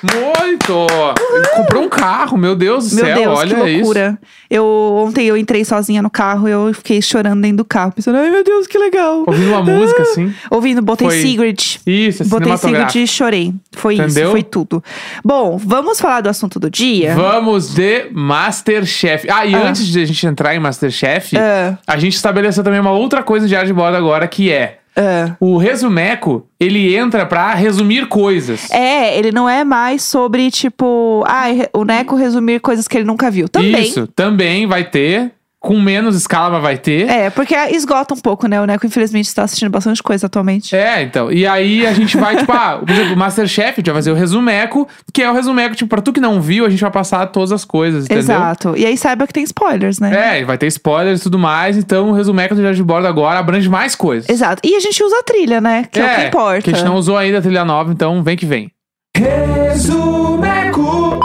Muito! 0.03 0.87
Ele 1.33 1.47
comprou 1.55 1.83
um 1.83 1.89
carro, 1.89 2.37
meu 2.37 2.55
Deus 2.55 2.89
do 2.89 2.95
Meu 2.95 3.05
céu, 3.05 3.15
Deus, 3.17 3.39
olha 3.39 3.55
que 3.55 3.73
loucura. 3.77 4.19
Eu, 4.49 4.65
ontem 5.05 5.25
eu 5.27 5.35
entrei 5.37 5.63
sozinha 5.65 6.01
no 6.01 6.09
carro 6.09 6.47
e 6.47 6.51
eu 6.51 6.73
fiquei 6.73 7.01
chorando 7.01 7.41
dentro 7.41 7.57
do 7.57 7.65
carro, 7.65 7.91
pensando, 7.91 8.17
ai 8.17 8.29
meu 8.31 8.43
Deus, 8.43 8.65
que 8.67 8.77
legal. 8.77 9.21
isso. 9.21 9.29
Ouvindo 9.29 9.49
uma 9.49 9.61
música 9.63 10.01
assim. 10.03 10.33
Ouvindo, 10.49 10.81
botei 10.81 11.07
Foi 11.07 11.21
Sigrid. 11.21 11.59
Isso, 11.85 12.23
é 12.23 12.25
Botei 12.25 12.57
Sigrid 12.57 12.95
e 12.95 13.07
chorei. 13.07 13.53
Foi 13.73 13.95
isso, 13.95 14.03
Entendeu? 14.03 14.31
foi 14.31 14.43
tudo. 14.43 14.83
Bom, 15.23 15.57
vamos 15.57 15.99
falar 15.99 16.21
do 16.21 16.29
assunto 16.29 16.59
do 16.59 16.69
dia? 16.69 17.13
Vamos 17.15 17.73
de 17.73 18.07
Masterchef. 18.11 19.29
Ah, 19.29 19.45
e 19.45 19.53
Ah. 19.55 19.67
antes 19.69 19.85
de 19.87 20.01
a 20.01 20.05
gente 20.05 20.25
entrar 20.25 20.55
em 20.55 20.59
Masterchef, 20.59 21.37
Ah. 21.37 21.77
a 21.85 21.97
gente 21.97 22.15
estabeleceu 22.15 22.63
também 22.63 22.79
uma 22.79 22.91
outra 22.91 23.21
coisa 23.23 23.45
de 23.45 23.49
diário 23.49 23.67
de 23.67 23.73
bordo 23.73 23.97
agora, 23.97 24.27
que 24.27 24.51
é 24.51 24.79
Ah. 24.95 25.35
o 25.39 25.57
resumeco, 25.57 26.47
ele 26.59 26.95
entra 26.95 27.25
pra 27.25 27.53
resumir 27.53 28.07
coisas. 28.07 28.69
É, 28.71 29.17
ele 29.17 29.31
não 29.31 29.47
é 29.47 29.63
mais 29.63 30.03
sobre, 30.03 30.51
tipo, 30.51 31.23
ah, 31.27 31.45
o 31.73 31.85
Neco 31.85 32.15
resumir 32.15 32.59
coisas 32.59 32.87
que 32.87 32.97
ele 32.97 33.05
nunca 33.05 33.31
viu. 33.31 33.47
Também. 33.47 33.81
Isso, 33.81 34.07
também 34.07 34.67
vai 34.67 34.83
ter. 34.83 35.31
Com 35.61 35.77
menos 35.77 36.15
escala, 36.15 36.51
mas 36.51 36.61
vai 36.61 36.77
ter. 36.77 37.09
É, 37.09 37.29
porque 37.29 37.53
esgota 37.53 38.13
um 38.13 38.17
pouco, 38.17 38.47
né? 38.47 38.61
O 38.61 38.65
Neco, 38.65 38.85
infelizmente, 38.85 39.25
está 39.25 39.43
assistindo 39.43 39.69
bastante 39.69 40.01
coisa 40.01 40.27
atualmente. 40.27 40.73
É, 40.73 41.01
então. 41.01 41.29
E 41.29 41.45
aí 41.45 41.85
a 41.85 41.91
gente 41.91 42.15
vai, 42.15 42.37
tipo, 42.37 42.51
ah, 42.53 42.79
por 42.79 42.89
exemplo, 42.89 43.13
o 43.13 43.17
Masterchef, 43.17 43.71
a 43.71 43.75
gente 43.75 43.87
vai 43.87 43.95
fazer 43.95 44.11
o 44.11 44.15
resumeco, 44.15 44.87
que 45.13 45.21
é 45.21 45.29
o 45.29 45.33
resumeco, 45.33 45.75
tipo, 45.75 45.89
pra 45.89 46.01
tu 46.01 46.13
que 46.13 46.21
não 46.21 46.39
viu, 46.39 46.65
a 46.65 46.69
gente 46.69 46.79
vai 46.79 46.91
passar 46.91 47.25
todas 47.27 47.51
as 47.51 47.65
coisas, 47.65 48.05
entendeu? 48.05 48.23
Exato. 48.23 48.77
E 48.77 48.85
aí 48.85 48.97
saiba 48.97 49.27
que 49.27 49.33
tem 49.33 49.43
spoilers, 49.43 49.99
né? 49.99 50.39
É, 50.39 50.45
vai 50.45 50.57
ter 50.57 50.67
spoilers 50.67 51.19
e 51.19 51.23
tudo 51.23 51.37
mais, 51.37 51.75
então 51.75 52.11
o 52.11 52.13
resumeco 52.13 52.55
do 52.55 52.61
Diário 52.61 52.77
de 52.77 52.83
Bordo 52.83 53.07
agora 53.07 53.39
abrange 53.39 53.67
mais 53.67 53.95
coisas. 53.95 54.29
Exato. 54.29 54.61
E 54.63 54.75
a 54.75 54.79
gente 54.79 55.03
usa 55.03 55.19
a 55.19 55.23
trilha, 55.23 55.59
né? 55.59 55.85
Que 55.91 55.99
é, 55.99 56.05
o 56.05 56.15
que 56.15 56.27
importa. 56.27 56.61
Que 56.61 56.69
a 56.69 56.73
gente 56.73 56.85
não 56.85 56.95
usou 56.95 57.17
ainda 57.17 57.39
a 57.39 57.41
trilha 57.41 57.65
nova, 57.65 57.91
então 57.91 58.23
vem 58.23 58.37
que 58.37 58.45
vem. 58.45 58.71
Resumeco! 59.17 61.19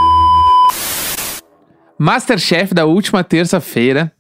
Masterchef 1.97 2.75
da 2.75 2.85
última 2.85 3.23
terça-feira, 3.23 4.11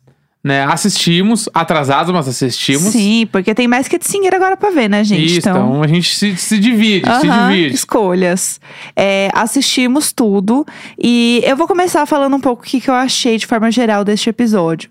né? 0.44 0.62
Assistimos, 0.64 1.48
atrasados, 1.54 2.12
mas 2.12 2.28
assistimos. 2.28 2.92
Sim, 2.92 3.26
porque 3.32 3.54
tem 3.54 3.66
mais 3.66 3.88
que 3.88 3.98
Singer 3.98 4.34
agora 4.34 4.58
pra 4.58 4.68
ver, 4.70 4.90
né, 4.90 5.02
gente? 5.02 5.38
Isso, 5.38 5.48
então 5.48 5.82
a 5.82 5.86
gente 5.86 6.14
se, 6.14 6.36
se 6.36 6.58
divide, 6.58 7.06
se 7.20 7.26
Aham, 7.26 7.48
divide. 7.48 7.74
escolhas. 7.74 8.60
É, 8.94 9.30
assistimos 9.32 10.12
tudo 10.12 10.66
e 10.98 11.40
eu 11.44 11.56
vou 11.56 11.66
começar 11.66 12.04
falando 12.04 12.36
um 12.36 12.40
pouco 12.40 12.62
o 12.62 12.66
que, 12.66 12.78
que 12.78 12.90
eu 12.90 12.94
achei 12.94 13.38
de 13.38 13.46
forma 13.46 13.70
geral 13.70 14.04
deste 14.04 14.28
episódio. 14.28 14.90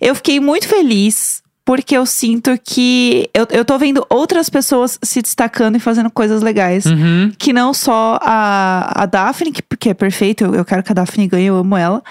Eu 0.00 0.14
fiquei 0.14 0.40
muito 0.40 0.66
feliz 0.66 1.43
porque 1.64 1.96
eu 1.96 2.04
sinto 2.04 2.58
que 2.62 3.28
eu, 3.32 3.46
eu 3.50 3.64
tô 3.64 3.78
vendo 3.78 4.04
outras 4.10 4.50
pessoas 4.50 4.98
se 5.02 5.22
destacando 5.22 5.76
e 5.76 5.80
fazendo 5.80 6.10
coisas 6.10 6.42
legais. 6.42 6.84
Uhum. 6.84 7.32
Que 7.38 7.54
não 7.54 7.72
só 7.72 8.18
a, 8.20 9.02
a 9.02 9.06
Daphne, 9.06 9.50
que, 9.50 9.62
que 9.78 9.88
é 9.88 9.94
perfeita, 9.94 10.44
eu, 10.44 10.54
eu 10.54 10.64
quero 10.64 10.82
que 10.82 10.92
a 10.92 10.94
Daphne 10.94 11.26
ganhe, 11.26 11.46
eu 11.46 11.56
amo 11.56 11.76
ela. 11.76 12.02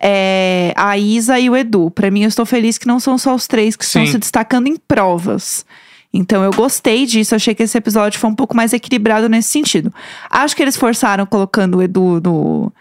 É, 0.00 0.72
a 0.76 0.96
Isa 0.96 1.38
e 1.38 1.50
o 1.50 1.56
Edu. 1.56 1.90
Pra 1.90 2.10
mim, 2.10 2.22
eu 2.22 2.28
estou 2.28 2.46
feliz 2.46 2.78
que 2.78 2.86
não 2.86 2.98
são 2.98 3.18
só 3.18 3.34
os 3.34 3.46
três 3.46 3.76
que 3.76 3.84
estão 3.84 4.04
Sim. 4.06 4.12
se 4.12 4.18
destacando 4.18 4.66
em 4.66 4.76
provas. 4.76 5.66
Então 6.14 6.42
eu 6.42 6.50
gostei 6.50 7.06
disso, 7.06 7.34
achei 7.34 7.54
que 7.54 7.62
esse 7.62 7.76
episódio 7.76 8.20
foi 8.20 8.28
um 8.28 8.34
pouco 8.34 8.54
mais 8.54 8.72
equilibrado 8.72 9.28
nesse 9.28 9.48
sentido. 9.48 9.92
Acho 10.30 10.54
que 10.54 10.62
eles 10.62 10.76
forçaram 10.76 11.24
colocando 11.24 11.78
o 11.78 11.82
Edu 11.82 12.20
no, 12.22 12.72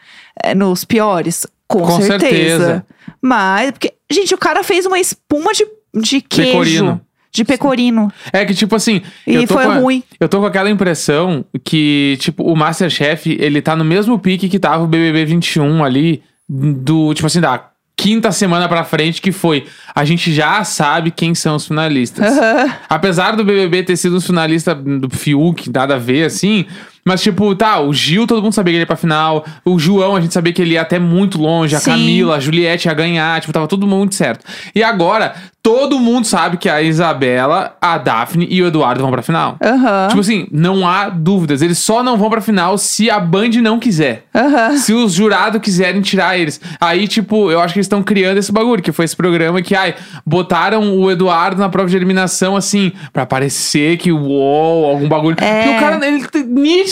é, 0.43 0.53
nos 0.53 0.83
piores, 0.83 1.45
com, 1.67 1.79
Com 1.79 2.01
certeza. 2.01 2.19
certeza. 2.19 2.85
Mas, 3.21 3.71
porque, 3.71 3.93
gente, 4.09 4.33
o 4.33 4.37
cara 4.37 4.63
fez 4.63 4.85
uma 4.85 4.99
espuma 4.99 5.53
de, 5.53 5.65
de 5.95 6.21
queijo. 6.21 6.51
Pecorino. 6.51 7.01
De 7.33 7.45
pecorino. 7.45 8.11
É 8.33 8.43
que, 8.43 8.53
tipo 8.53 8.75
assim. 8.75 9.01
E 9.25 9.47
foi 9.47 9.63
a- 9.63 9.75
ruim. 9.79 10.03
Eu 10.19 10.27
tô 10.27 10.39
com 10.41 10.45
aquela 10.45 10.69
impressão 10.69 11.45
que, 11.63 12.17
tipo, 12.19 12.43
o 12.43 12.55
Masterchef, 12.57 13.37
ele 13.39 13.61
tá 13.61 13.73
no 13.75 13.85
mesmo 13.85 14.19
pique 14.19 14.49
que 14.49 14.59
tava 14.59 14.83
o 14.83 14.87
BBB 14.87 15.23
21 15.25 15.81
ali, 15.83 16.21
do, 16.49 17.13
tipo 17.13 17.27
assim, 17.27 17.39
da 17.39 17.69
quinta 17.95 18.31
semana 18.33 18.67
pra 18.67 18.83
frente, 18.83 19.21
que 19.21 19.31
foi. 19.31 19.65
A 19.95 20.03
gente 20.03 20.33
já 20.33 20.61
sabe 20.65 21.11
quem 21.11 21.33
são 21.35 21.55
os 21.55 21.67
finalistas. 21.67 22.25
Aham. 22.37 22.73
Apesar 22.89 23.35
do 23.37 23.45
BBB 23.45 23.83
ter 23.83 23.95
sido 23.95 24.17
um 24.17 24.21
finalista 24.21 24.75
do 24.75 25.09
Fiuk, 25.09 25.69
nada 25.71 25.95
a 25.95 25.99
ver, 25.99 26.25
assim. 26.25 26.65
Mas, 27.03 27.21
tipo, 27.21 27.55
tá, 27.55 27.79
o 27.79 27.93
Gil, 27.93 28.27
todo 28.27 28.41
mundo 28.43 28.53
sabia 28.53 28.71
que 28.71 28.75
ele 28.77 28.83
ia 28.83 28.87
pra 28.87 28.95
final. 28.95 29.43
O 29.65 29.79
João, 29.79 30.15
a 30.15 30.21
gente 30.21 30.33
sabia 30.33 30.53
que 30.53 30.61
ele 30.61 30.73
ia 30.73 30.81
até 30.81 30.99
muito 30.99 31.41
longe. 31.41 31.75
A 31.75 31.79
Sim. 31.79 31.91
Camila, 31.91 32.35
a 32.35 32.39
Juliette 32.39 32.87
ia 32.87 32.93
ganhar. 32.93 33.39
Tipo, 33.41 33.51
tava 33.53 33.67
todo 33.67 33.87
mundo 33.87 34.13
certo. 34.13 34.45
E 34.75 34.83
agora, 34.83 35.33
todo 35.63 35.99
mundo 35.99 36.25
sabe 36.25 36.57
que 36.57 36.69
a 36.69 36.81
Isabela, 36.81 37.75
a 37.81 37.97
Daphne 37.97 38.47
e 38.49 38.61
o 38.61 38.67
Eduardo 38.67 39.01
vão 39.01 39.11
pra 39.11 39.21
final. 39.21 39.57
Aham. 39.63 40.07
Tipo 40.09 40.19
assim, 40.19 40.47
não 40.51 40.87
há 40.87 41.09
dúvidas. 41.09 41.61
Eles 41.61 41.77
só 41.79 42.03
não 42.03 42.17
vão 42.17 42.29
pra 42.29 42.41
final 42.41 42.77
se 42.77 43.09
a 43.09 43.19
Band 43.19 43.49
não 43.61 43.79
quiser. 43.79 44.25
Aham. 44.33 44.77
Se 44.77 44.93
os 44.93 45.13
jurados 45.13 45.61
quiserem 45.61 46.01
tirar 46.01 46.37
eles. 46.37 46.61
Aí, 46.79 47.07
tipo, 47.07 47.51
eu 47.51 47.59
acho 47.59 47.73
que 47.73 47.79
eles 47.79 47.85
estão 47.85 48.03
criando 48.03 48.37
esse 48.37 48.51
bagulho, 48.51 48.81
que 48.81 48.91
foi 48.91 49.05
esse 49.05 49.15
programa 49.15 49.61
que, 49.61 49.75
ai, 49.75 49.95
botaram 50.25 50.97
o 50.97 51.09
Eduardo 51.11 51.59
na 51.59 51.69
prova 51.69 51.89
de 51.89 51.95
eliminação, 51.95 52.55
assim, 52.55 52.91
pra 53.11 53.25
parecer 53.25 53.97
que, 53.97 54.11
uou, 54.11 54.85
algum 54.85 55.07
bagulho. 55.07 55.37
É. 55.41 55.67
E 55.67 55.77
o 55.77 55.79
cara, 55.79 56.07
ele, 56.07 56.25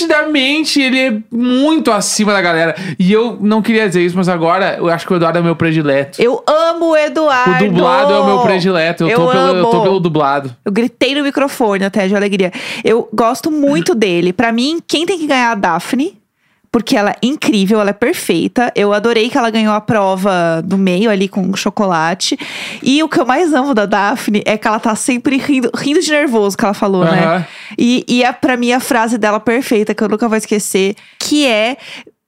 nitidamente 0.07 0.81
ele 0.81 0.99
é 0.99 1.17
muito 1.31 1.91
acima 1.91 2.33
da 2.33 2.41
galera. 2.41 2.75
E 2.97 3.11
eu 3.11 3.37
não 3.39 3.61
queria 3.61 3.87
dizer 3.87 4.01
isso, 4.05 4.17
mas 4.17 4.29
agora 4.29 4.77
eu 4.77 4.89
acho 4.89 5.05
que 5.05 5.13
o 5.13 5.15
Eduardo 5.15 5.37
é 5.37 5.41
o 5.41 5.43
meu 5.43 5.55
predileto. 5.55 6.21
Eu 6.21 6.43
amo 6.47 6.91
o 6.91 6.97
Eduardo. 6.97 7.65
O 7.65 7.67
dublado 7.69 8.13
é 8.13 8.19
o 8.19 8.25
meu 8.25 8.39
predileto. 8.39 9.03
Eu, 9.03 9.09
Eu 9.09 9.15
tô, 9.17 9.31
pelo, 9.31 9.55
eu 9.55 9.65
tô 9.65 9.81
pelo 9.83 9.99
dublado. 9.99 10.55
Eu 10.65 10.71
gritei 10.71 11.15
no 11.15 11.23
microfone 11.23 11.85
até 11.85 12.07
de 12.07 12.15
alegria. 12.15 12.51
Eu 12.83 13.07
gosto 13.13 13.51
muito 13.51 13.93
dele. 13.95 14.33
Pra 14.33 14.51
mim, 14.51 14.79
quem 14.87 15.05
tem 15.05 15.17
que 15.17 15.27
ganhar 15.27 15.49
é 15.49 15.51
a 15.51 15.55
Daphne. 15.55 16.18
Porque 16.71 16.95
ela 16.95 17.11
é 17.11 17.15
incrível, 17.23 17.81
ela 17.81 17.89
é 17.89 17.93
perfeita. 17.93 18.71
Eu 18.75 18.93
adorei 18.93 19.29
que 19.29 19.37
ela 19.37 19.49
ganhou 19.49 19.73
a 19.73 19.81
prova 19.81 20.61
do 20.63 20.77
meio 20.77 21.09
ali 21.09 21.27
com 21.27 21.55
chocolate. 21.55 22.37
E 22.83 23.01
o 23.01 23.09
que 23.09 23.19
eu 23.19 23.25
mais 23.25 23.53
amo 23.53 23.73
da 23.73 23.85
Daphne 23.85 24.43
é 24.45 24.57
que 24.57 24.67
ela 24.67 24.79
tá 24.79 24.95
sempre 24.95 25.37
rindo, 25.37 25.71
rindo 25.75 25.99
de 25.99 26.11
nervoso, 26.11 26.55
que 26.55 26.63
ela 26.63 26.73
falou, 26.73 27.03
né? 27.03 27.47
E, 27.77 28.05
e 28.07 28.23
é 28.23 28.31
pra 28.31 28.55
mim 28.55 28.71
a 28.71 28.79
frase 28.79 29.17
dela 29.17 29.39
perfeita, 29.39 29.95
que 29.95 30.03
eu 30.03 30.09
nunca 30.09 30.27
vou 30.27 30.37
esquecer, 30.37 30.95
que 31.17 31.47
é. 31.47 31.77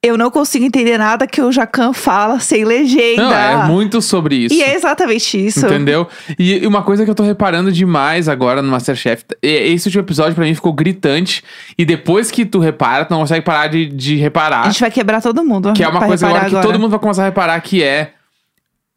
Eu 0.04 0.18
não 0.18 0.32
consigo 0.32 0.66
entender 0.66 0.98
nada 0.98 1.28
que 1.28 1.40
o 1.44 1.52
Jacan 1.52 1.94
fala 1.94 2.40
sem 2.40 2.66
legenda. 2.66 3.22
Não, 3.22 3.32
é 3.34 3.68
muito 3.68 4.02
sobre 4.02 4.36
isso. 4.36 4.56
E 4.56 4.64
é 4.64 4.74
exatamente 4.74 5.46
isso. 5.46 5.64
Entendeu? 5.64 6.08
E 6.40 6.66
uma 6.66 6.82
coisa 6.82 7.06
que 7.06 7.12
eu 7.12 7.14
tô 7.14 7.22
reparando 7.22 7.72
demais 7.72 8.28
agora 8.28 8.64
no 8.64 8.72
Masterchef, 8.72 9.24
é- 9.44 9.68
esse 9.68 9.88
último 9.88 10.04
episódio 10.04 10.34
pra 10.34 10.44
mim 10.44 10.56
ficou 10.56 10.74
gritante. 10.74 11.44
E 11.78 11.86
depois 11.86 12.32
que 12.32 12.46
tu 12.46 12.58
repara, 12.58 13.06
tu 13.06 13.12
não 13.12 13.20
consegue 13.20 13.46
parar 13.46 13.68
de, 13.68 13.86
de 13.86 14.16
reparar. 14.16 14.62
A 14.62 14.70
gente 14.70 14.82
vai 14.82 14.90
quebrar 14.90 15.22
todo 15.22 15.44
mundo. 15.44 15.72
Que 15.74 15.84
é 15.84 15.88
uma 15.88 16.00
coisa 16.04 16.26
agora, 16.26 16.46
reparar 16.46 16.62
que 16.62 16.68
todo 16.68 16.80
mundo 16.80 16.90
vai 16.92 17.00
começar 17.00 17.22
a 17.22 17.26
reparar 17.26 17.62
que 17.62 17.84
é 17.84 18.14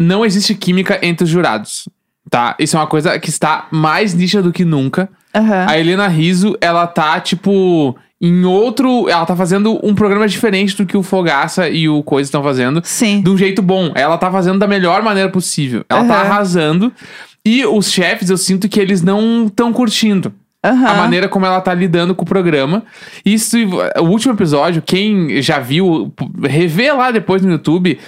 não 0.00 0.24
existe 0.24 0.54
química 0.54 0.98
entre 1.02 1.24
os 1.24 1.30
jurados. 1.30 1.86
Tá? 2.30 2.56
Isso 2.58 2.76
é 2.78 2.80
uma 2.80 2.86
coisa 2.86 3.18
que 3.18 3.28
está 3.28 3.66
mais 3.70 4.14
nítida 4.14 4.42
do 4.42 4.52
que 4.52 4.64
nunca. 4.64 5.10
Aham. 5.34 5.66
A 5.68 5.78
Helena 5.78 6.08
Riso, 6.08 6.56
ela 6.62 6.86
tá, 6.86 7.20
tipo, 7.20 7.94
em 8.20 8.44
outro. 8.44 9.08
Ela 9.08 9.26
tá 9.26 9.36
fazendo 9.36 9.78
um 9.82 9.94
programa 9.94 10.26
diferente 10.28 10.76
do 10.76 10.86
que 10.86 10.96
o 10.96 11.02
Fogaça 11.02 11.68
e 11.68 11.88
o 11.88 12.02
Coisa 12.02 12.28
estão 12.28 12.42
fazendo. 12.42 12.80
Sim. 12.84 13.20
De 13.22 13.30
um 13.30 13.36
jeito 13.36 13.60
bom. 13.62 13.92
Ela 13.94 14.16
tá 14.18 14.30
fazendo 14.30 14.58
da 14.58 14.66
melhor 14.66 15.02
maneira 15.02 15.30
possível. 15.30 15.84
Ela 15.88 16.04
tá 16.04 16.14
Aham. 16.14 16.22
arrasando. 16.22 16.92
E 17.46 17.64
os 17.66 17.90
chefes, 17.90 18.30
eu 18.30 18.38
sinto 18.38 18.68
que 18.68 18.80
eles 18.80 19.02
não 19.02 19.46
estão 19.46 19.72
curtindo 19.72 20.32
Aham. 20.64 20.86
a 20.88 20.94
maneira 20.94 21.28
como 21.28 21.44
ela 21.44 21.60
tá 21.60 21.74
lidando 21.74 22.14
com 22.14 22.22
o 22.22 22.26
programa. 22.26 22.82
Isso, 23.24 23.56
o 23.98 24.04
último 24.04 24.32
episódio, 24.32 24.80
quem 24.80 25.42
já 25.42 25.58
viu, 25.58 26.10
revê 26.42 26.90
lá 26.90 27.10
depois 27.10 27.42
no 27.42 27.50
YouTube. 27.52 27.98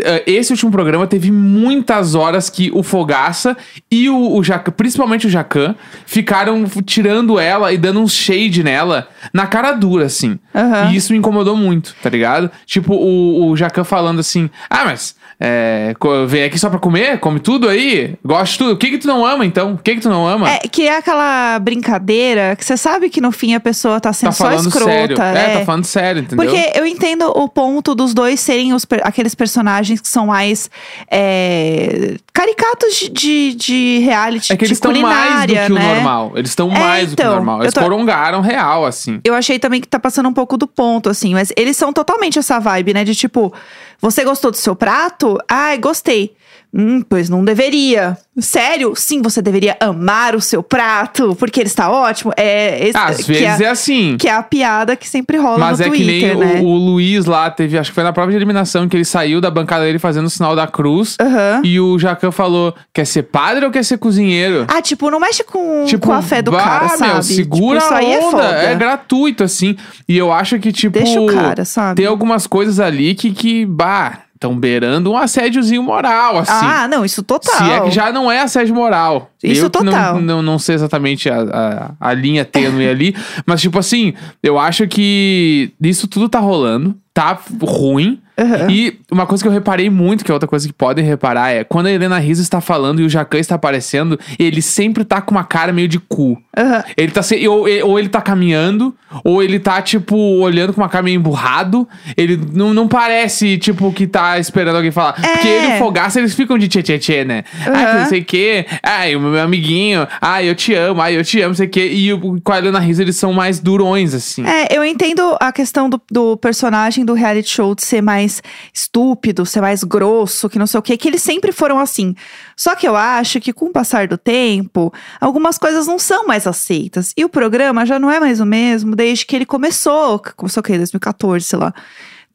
Eh, 0.00 0.22
Esse 0.26 0.52
último 0.52 0.70
programa 0.70 1.06
teve 1.06 1.30
muitas 1.30 2.14
horas 2.14 2.48
que 2.50 2.70
o 2.74 2.82
Fogaça 2.82 3.56
e 3.90 4.08
o, 4.08 4.36
o 4.36 4.42
Jacan, 4.42 4.72
principalmente 4.72 5.26
o 5.26 5.30
Jacan, 5.30 5.74
ficaram 6.06 6.64
tirando 6.84 7.38
ela 7.38 7.72
e 7.72 7.78
dando 7.78 8.00
um 8.00 8.08
shade 8.08 8.62
nela 8.62 9.08
na 9.32 9.46
cara 9.46 9.72
dura, 9.72 10.06
assim. 10.06 10.38
Aham. 10.54 10.90
E 10.90 10.96
isso 10.96 11.12
me 11.12 11.18
incomodou 11.18 11.56
muito, 11.56 11.94
tá 12.02 12.10
ligado? 12.10 12.50
Tipo, 12.66 12.94
o, 12.94 13.50
o 13.50 13.56
Jacan 13.56 13.84
falando 13.84 14.20
assim: 14.20 14.50
Ah, 14.68 14.84
mas 14.84 15.16
é, 15.40 15.94
vem 16.26 16.44
aqui 16.44 16.58
só 16.58 16.70
pra 16.70 16.78
comer? 16.78 17.18
Come 17.18 17.40
tudo 17.40 17.68
aí? 17.68 18.14
Gosta 18.24 18.52
de 18.52 18.58
tudo? 18.58 18.72
O 18.72 18.76
que 18.76 18.90
que 18.90 18.98
tu 18.98 19.06
não 19.08 19.24
ama, 19.26 19.44
então? 19.44 19.74
O 19.74 19.78
que 19.78 19.94
que 19.96 20.00
tu 20.00 20.08
não 20.08 20.26
ama? 20.26 20.48
É, 20.50 20.58
que 20.60 20.86
é 20.86 20.96
aquela 20.96 21.58
brincadeira 21.58 22.54
que 22.56 22.64
você 22.64 22.76
sabe 22.76 23.10
que 23.10 23.20
no 23.20 23.32
fim 23.32 23.54
a 23.54 23.60
pessoa 23.60 24.00
tá 24.00 24.12
sendo 24.12 24.30
tá 24.30 24.36
só 24.36 24.44
falando 24.44 24.68
escrota. 24.68 24.86
sério. 24.90 25.22
É, 25.22 25.52
é. 25.54 25.58
tá 25.58 25.64
falando 25.64 25.84
sério, 25.84 26.22
entendeu? 26.22 26.44
Porque 26.46 26.72
eu 26.78 26.86
entendo 26.86 27.26
o 27.30 27.48
ponto 27.48 27.94
dos 27.94 28.14
dois 28.14 28.38
serem 28.40 28.72
os 28.72 28.86
aqueles 29.02 29.34
personagens 29.34 30.00
que 30.00 30.08
são 30.08 30.26
mais 30.26 30.70
é, 31.10 32.16
caricatos 32.32 32.96
de, 32.96 33.08
de, 33.08 33.54
de 33.54 33.98
reality, 34.00 34.52
É 34.52 34.56
que 34.56 34.64
eles 34.64 34.76
estão 34.76 34.92
mais 35.00 35.46
do 35.46 35.54
que 35.54 35.72
o 35.72 35.74
né? 35.74 35.94
normal. 35.94 36.32
Eles 36.36 36.50
estão 36.50 36.70
É, 36.72 36.78
mais 36.78 37.10
do 37.10 37.16
que 37.16 37.22
o 37.22 37.24
então, 37.24 37.34
normal. 37.36 37.62
Eles 37.62 37.74
tô- 37.74 37.80
corongaram 37.80 38.40
real, 38.40 38.84
assim. 38.84 39.20
Eu 39.24 39.34
achei 39.34 39.58
também 39.58 39.80
que 39.80 39.88
tá 39.88 39.98
passando 39.98 40.28
um 40.28 40.32
pouco 40.32 40.56
do 40.56 40.66
ponto, 40.66 41.08
assim. 41.08 41.32
Mas 41.34 41.52
eles 41.56 41.76
são 41.76 41.92
totalmente 41.92 42.38
essa 42.38 42.58
vibe, 42.58 42.94
né? 42.94 43.04
De 43.04 43.14
tipo, 43.14 43.52
você 44.00 44.24
gostou 44.24 44.50
do 44.50 44.56
seu 44.56 44.74
prato? 44.76 45.33
Ai, 45.48 45.78
gostei. 45.78 46.34
Hum, 46.76 47.04
pois 47.08 47.30
não 47.30 47.44
deveria. 47.44 48.18
Sério? 48.36 48.94
Sim, 48.96 49.22
você 49.22 49.40
deveria 49.40 49.76
amar 49.78 50.34
o 50.34 50.40
seu 50.40 50.60
prato, 50.60 51.36
porque 51.36 51.60
ele 51.60 51.68
está 51.68 51.88
ótimo. 51.88 52.32
É, 52.36 52.88
esse, 52.88 52.98
Às 52.98 53.18
que 53.18 53.22
vezes 53.32 53.60
é, 53.60 53.64
é 53.64 53.68
assim. 53.68 54.16
que 54.18 54.26
é 54.28 54.32
a 54.34 54.42
piada 54.42 54.96
que 54.96 55.08
sempre 55.08 55.36
rola 55.36 55.56
Mas 55.56 55.78
no 55.78 55.84
é 55.84 55.90
que 55.90 55.96
Twitter, 56.02 56.36
nem 56.36 56.54
né? 56.54 56.60
o, 56.62 56.64
o 56.64 56.76
Luiz 56.76 57.26
lá 57.26 57.48
teve, 57.48 57.78
acho 57.78 57.92
que 57.92 57.94
foi 57.94 58.02
na 58.02 58.12
prova 58.12 58.32
de 58.32 58.36
eliminação, 58.36 58.88
que 58.88 58.96
ele 58.96 59.04
saiu 59.04 59.40
da 59.40 59.52
bancada 59.52 59.84
dele 59.84 60.00
fazendo 60.00 60.26
o 60.26 60.30
sinal 60.30 60.56
da 60.56 60.66
cruz. 60.66 61.14
Aham. 61.20 61.60
E 61.62 61.78
o 61.78 61.96
Jacan 61.96 62.32
falou: 62.32 62.74
quer 62.92 63.06
ser 63.06 63.22
padre 63.22 63.64
ou 63.64 63.70
quer 63.70 63.84
ser 63.84 63.98
cozinheiro? 63.98 64.64
Ah, 64.66 64.82
tipo, 64.82 65.08
não 65.12 65.20
mexe 65.20 65.44
com, 65.44 65.84
Tipo, 65.86 66.08
com 66.08 66.12
a 66.12 66.22
fé 66.22 66.42
do 66.42 66.50
bah, 66.50 66.58
cara, 66.60 66.88
sabe? 66.88 67.12
Meu, 67.12 67.22
segura 67.22 67.78
tipo, 67.78 67.94
isso 67.94 67.94
aí 67.94 68.06
a 68.06 68.16
é 68.16 68.18
onda. 68.18 68.30
foda. 68.32 68.48
É, 68.48 68.74
gratuito, 68.74 69.44
assim. 69.44 69.76
E 70.08 70.18
eu 70.18 70.32
acho 70.32 70.58
que, 70.58 70.72
tipo. 70.72 70.98
Deixa 70.98 71.20
o 71.20 71.26
cara, 71.26 71.64
sabe? 71.64 71.98
Tem 71.98 72.06
algumas 72.06 72.48
coisas 72.48 72.80
ali 72.80 73.14
que, 73.14 73.30
que 73.30 73.64
bah, 73.64 74.22
estão 74.44 74.56
beirando 74.56 75.10
um 75.10 75.16
assédiozinho 75.16 75.82
moral, 75.82 76.38
assim. 76.38 76.52
Ah, 76.66 76.86
não, 76.86 77.04
isso 77.04 77.22
total. 77.22 77.56
Se 77.56 77.64
é 77.64 77.80
que 77.80 77.90
já 77.90 78.12
não 78.12 78.30
é 78.30 78.40
assédio 78.40 78.74
moral. 78.74 79.30
Isso 79.42 79.64
eu 79.64 79.70
total. 79.70 80.14
Não, 80.14 80.20
não, 80.20 80.42
não 80.42 80.58
sei 80.58 80.74
exatamente 80.74 81.30
a, 81.30 81.94
a, 82.00 82.10
a 82.10 82.14
linha 82.14 82.44
tênue 82.44 82.86
ali. 82.86 83.16
Mas, 83.46 83.62
tipo 83.62 83.78
assim, 83.78 84.12
eu 84.42 84.58
acho 84.58 84.86
que 84.86 85.72
isso 85.80 86.06
tudo 86.06 86.28
tá 86.28 86.38
rolando. 86.38 86.94
Tá 87.12 87.38
ruim. 87.62 88.20
Aham. 88.38 88.70
E 88.70 88.98
uma 89.10 89.26
coisa 89.26 89.42
que 89.42 89.48
eu 89.48 89.52
reparei 89.52 89.88
muito, 89.88 90.24
que 90.24 90.30
é 90.30 90.34
outra 90.34 90.48
coisa 90.48 90.66
que 90.66 90.72
podem 90.72 91.04
reparar, 91.04 91.50
é 91.50 91.64
quando 91.64 91.86
a 91.86 91.92
Helena 91.92 92.18
Rizzo 92.18 92.42
está 92.42 92.60
falando 92.60 93.00
e 93.00 93.04
o 93.04 93.08
Jacan 93.08 93.38
está 93.38 93.54
aparecendo, 93.54 94.18
ele 94.38 94.60
sempre 94.60 95.04
tá 95.04 95.20
com 95.20 95.30
uma 95.30 95.44
cara 95.44 95.72
meio 95.72 95.88
de 95.88 95.98
cu. 95.98 96.40
Aham. 96.56 96.84
Ele 96.96 97.12
tá 97.12 97.22
se, 97.22 97.46
ou, 97.46 97.66
ou 97.84 97.98
ele 97.98 98.08
tá 98.08 98.20
caminhando, 98.20 98.94
ou 99.22 99.42
ele 99.42 99.58
tá, 99.58 99.80
tipo, 99.80 100.16
olhando 100.16 100.72
com 100.72 100.80
uma 100.80 100.88
cara 100.88 101.02
meio 101.04 101.16
emburrado. 101.16 101.88
Ele 102.16 102.40
não, 102.52 102.74
não 102.74 102.88
parece, 102.88 103.56
tipo, 103.58 103.92
que 103.92 104.06
tá 104.06 104.38
esperando 104.38 104.76
alguém 104.76 104.90
falar. 104.90 105.12
Porque 105.12 105.48
ele 105.48 105.72
e 105.72 105.74
o 105.76 105.78
Fogaça, 105.78 106.18
eles 106.18 106.34
ficam 106.34 106.58
de 106.58 106.68
tchê 106.68 106.82
tchê 106.82 106.98
tchê, 106.98 107.24
né? 107.24 107.44
Ah, 107.60 107.70
que 107.70 107.70
Aham. 107.70 107.98
não 108.00 108.06
sei 108.06 108.20
o 108.20 108.24
quê. 108.24 108.66
Ai, 108.82 109.16
o 109.16 109.20
meu 109.20 109.40
amiguinho. 109.40 110.06
Ai, 110.20 110.48
eu 110.48 110.54
te 110.54 110.74
amo. 110.74 111.00
Ai, 111.00 111.16
eu 111.16 111.24
te 111.24 111.40
amo, 111.40 111.48
não 111.48 111.54
sei 111.54 111.66
o 111.66 111.70
quê. 111.70 111.88
E 111.92 112.12
o, 112.12 112.40
com 112.42 112.52
a 112.52 112.58
Helena 112.58 112.78
Rizzo, 112.78 113.02
eles 113.02 113.16
são 113.16 113.32
mais 113.32 113.60
durões, 113.60 114.14
assim. 114.14 114.44
É, 114.46 114.76
eu 114.76 114.84
entendo 114.84 115.36
a 115.40 115.52
questão 115.52 115.88
do, 115.88 116.00
do 116.10 116.36
personagem 116.36 117.04
do 117.04 117.14
reality 117.14 117.50
show 117.50 117.74
de 117.74 117.84
ser 117.84 118.00
mais 118.00 118.23
estúpido, 118.72 119.46
ser 119.46 119.60
mais 119.60 119.82
grosso, 119.84 120.48
que 120.48 120.58
não 120.58 120.66
sei 120.66 120.78
o 120.78 120.82
quê, 120.82 120.96
que 120.96 121.08
eles 121.08 121.22
sempre 121.22 121.52
foram 121.52 121.78
assim. 121.78 122.14
Só 122.56 122.74
que 122.74 122.86
eu 122.86 122.96
acho 122.96 123.40
que 123.40 123.52
com 123.52 123.66
o 123.66 123.72
passar 123.72 124.08
do 124.08 124.18
tempo, 124.18 124.92
algumas 125.20 125.58
coisas 125.58 125.86
não 125.86 125.98
são 125.98 126.26
mais 126.26 126.46
aceitas. 126.46 127.12
E 127.16 127.24
o 127.24 127.28
programa 127.28 127.84
já 127.86 127.98
não 127.98 128.10
é 128.10 128.20
mais 128.20 128.40
o 128.40 128.46
mesmo 128.46 128.94
desde 128.96 129.26
que 129.26 129.36
ele 129.36 129.46
começou. 129.46 130.20
Começou 130.36 130.60
o 130.60 130.64
quê? 130.64 130.76
2014, 130.76 131.44
sei 131.44 131.58
lá. 131.58 131.74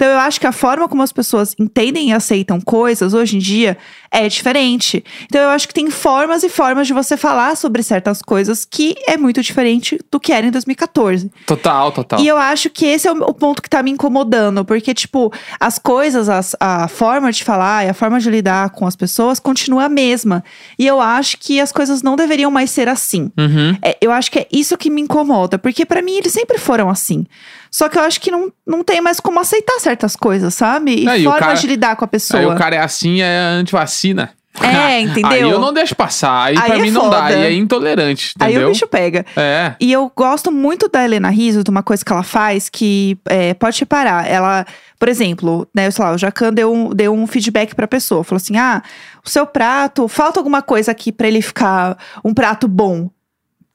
Então 0.02 0.08
eu 0.08 0.20
acho 0.20 0.40
que 0.40 0.48
a 0.48 0.54
forma 0.54 0.88
como 0.88 1.04
as 1.04 1.12
pessoas 1.12 1.54
entendem 1.60 2.12
e 2.12 2.14
aceitam 2.14 2.62
coisas 2.62 3.14
hoje 3.14 3.36
em 3.36 3.40
dia 3.40 3.78
é 4.10 4.30
diferente. 4.30 5.04
Então 5.26 5.42
eu 5.42 5.50
acho 5.50 5.68
que 5.68 5.74
tem 5.74 5.90
formas 5.92 6.42
e 6.42 6.48
formas 6.48 6.88
de 6.88 6.94
você 6.94 7.18
falar 7.18 7.58
sobre 7.58 7.84
certas 7.84 8.22
coisas 8.22 8.64
que 8.64 8.96
é 9.06 9.18
muito 9.18 9.42
diferente 9.44 10.00
do 10.10 10.18
que 10.18 10.32
era 10.32 10.48
em 10.48 10.52
2014. 10.52 11.30
Total, 11.46 11.92
total. 11.92 12.22
E 12.22 12.28
eu 12.30 12.38
acho 12.38 12.70
que 12.70 12.86
esse 12.86 13.10
é 13.10 13.12
o 13.12 13.34
ponto 13.34 13.62
que 13.62 13.70
tá 13.70 13.84
me 13.84 13.92
incomodando, 13.92 14.64
porque, 14.64 14.94
tipo, 14.94 15.34
as 15.60 15.78
coisas, 15.78 16.30
as- 16.30 16.56
a 16.62 16.88
forma 16.88 17.30
de 17.30 17.44
falar 17.44 17.86
e 17.86 17.90
a 17.90 17.94
forma 17.94 18.22
de 18.22 18.30
lidar 18.30 18.70
com 18.70 18.88
as 18.88 18.96
pessoas 18.96 19.38
continua 19.38 19.84
a 19.84 19.90
mesma. 19.90 20.46
E 20.78 20.88
eu 20.88 21.02
acho 21.02 21.38
que 21.38 21.60
as 21.60 21.74
coisas 21.74 22.02
não 22.02 22.16
deveriam 22.16 22.50
mais 22.50 22.72
ser 22.72 22.88
assim. 22.88 23.30
Uhum. 23.38 23.78
É, 23.82 23.98
eu 24.00 24.14
acho 24.14 24.32
que 24.32 24.40
é 24.40 24.48
isso 24.50 24.78
que 24.78 24.90
me 24.90 25.02
incomoda, 25.02 25.60
porque 25.60 25.86
pra 25.86 26.02
mim 26.02 26.14
eles 26.16 26.32
sempre 26.32 26.58
foram 26.58 26.90
assim. 26.90 27.26
Só 27.72 27.88
que 27.90 27.98
eu 27.98 28.02
acho 28.02 28.20
que 28.20 28.32
não, 28.32 28.52
não 28.66 28.84
tem 28.84 29.00
mais 29.02 29.20
como 29.20 29.40
aceitar 29.40 29.80
certas 29.80 30.16
coisas, 30.16 30.54
sabe? 30.54 31.04
E 31.04 31.08
É, 31.08 31.20
e 31.20 31.28
o 31.28 31.32
formas 31.32 31.48
cara- 31.48 31.54
de 31.60 31.68
lidar 31.68 31.96
com 31.96 32.06
a 32.06 32.08
pessoa. 32.08 32.40
Aí 32.40 32.46
o 32.46 32.56
cara 32.56 32.76
é 32.76 32.80
assim, 32.80 33.22
é 33.22 33.38
antivacina. 33.38 34.32
É, 34.62 35.00
entendeu? 35.02 35.30
Aí 35.32 35.42
eu 35.42 35.60
não 35.60 35.72
deixo 35.72 35.96
passar. 35.96 36.46
Aí, 36.48 36.58
Aí 36.58 36.64
pra 36.66 36.78
é 36.80 36.82
mim 36.82 36.92
não 36.92 37.10
dá. 37.10 37.22
foda. 37.24 37.36
Aí 37.36 37.46
é 37.46 37.54
intolerante, 37.54 38.34
Aí 38.40 38.52
entendeu? 38.52 38.68
o 38.68 38.72
bicho 38.72 38.88
pega. 38.88 39.26
É. 39.38 39.74
E 39.80 39.90
eu 39.92 40.12
gosto 40.14 40.52
muito 40.52 40.90
da 40.90 41.04
Helena 41.06 41.30
Rizzo, 41.30 41.64
de 41.64 41.70
uma 41.70 41.84
coisa 41.84 42.04
que 42.04 42.12
ela 42.12 42.24
faz 42.24 42.68
que 42.68 43.18
é, 43.26 43.54
pode 43.54 43.80
reparar. 43.80 44.28
Ela, 44.28 44.66
por 44.98 45.08
exemplo, 45.08 45.66
né, 45.74 45.90
sei 45.92 46.04
lá, 46.04 46.12
o 46.12 46.18
Jacan 46.18 46.52
deu 46.52 46.74
um, 46.74 46.90
deu 46.90 47.14
um 47.14 47.26
feedback 47.28 47.74
pra 47.74 47.88
pessoa. 47.88 48.24
Falou 48.24 48.42
assim: 48.42 48.58
ah, 48.58 48.82
o 49.26 49.30
seu 49.30 49.46
prato, 49.46 50.08
falta 50.10 50.40
alguma 50.40 50.62
coisa 50.62 50.92
aqui 50.92 51.12
pra 51.12 51.28
ele 51.28 51.42
ficar 51.42 51.98
um 52.26 52.34
prato 52.34 52.68
bom. 52.68 53.10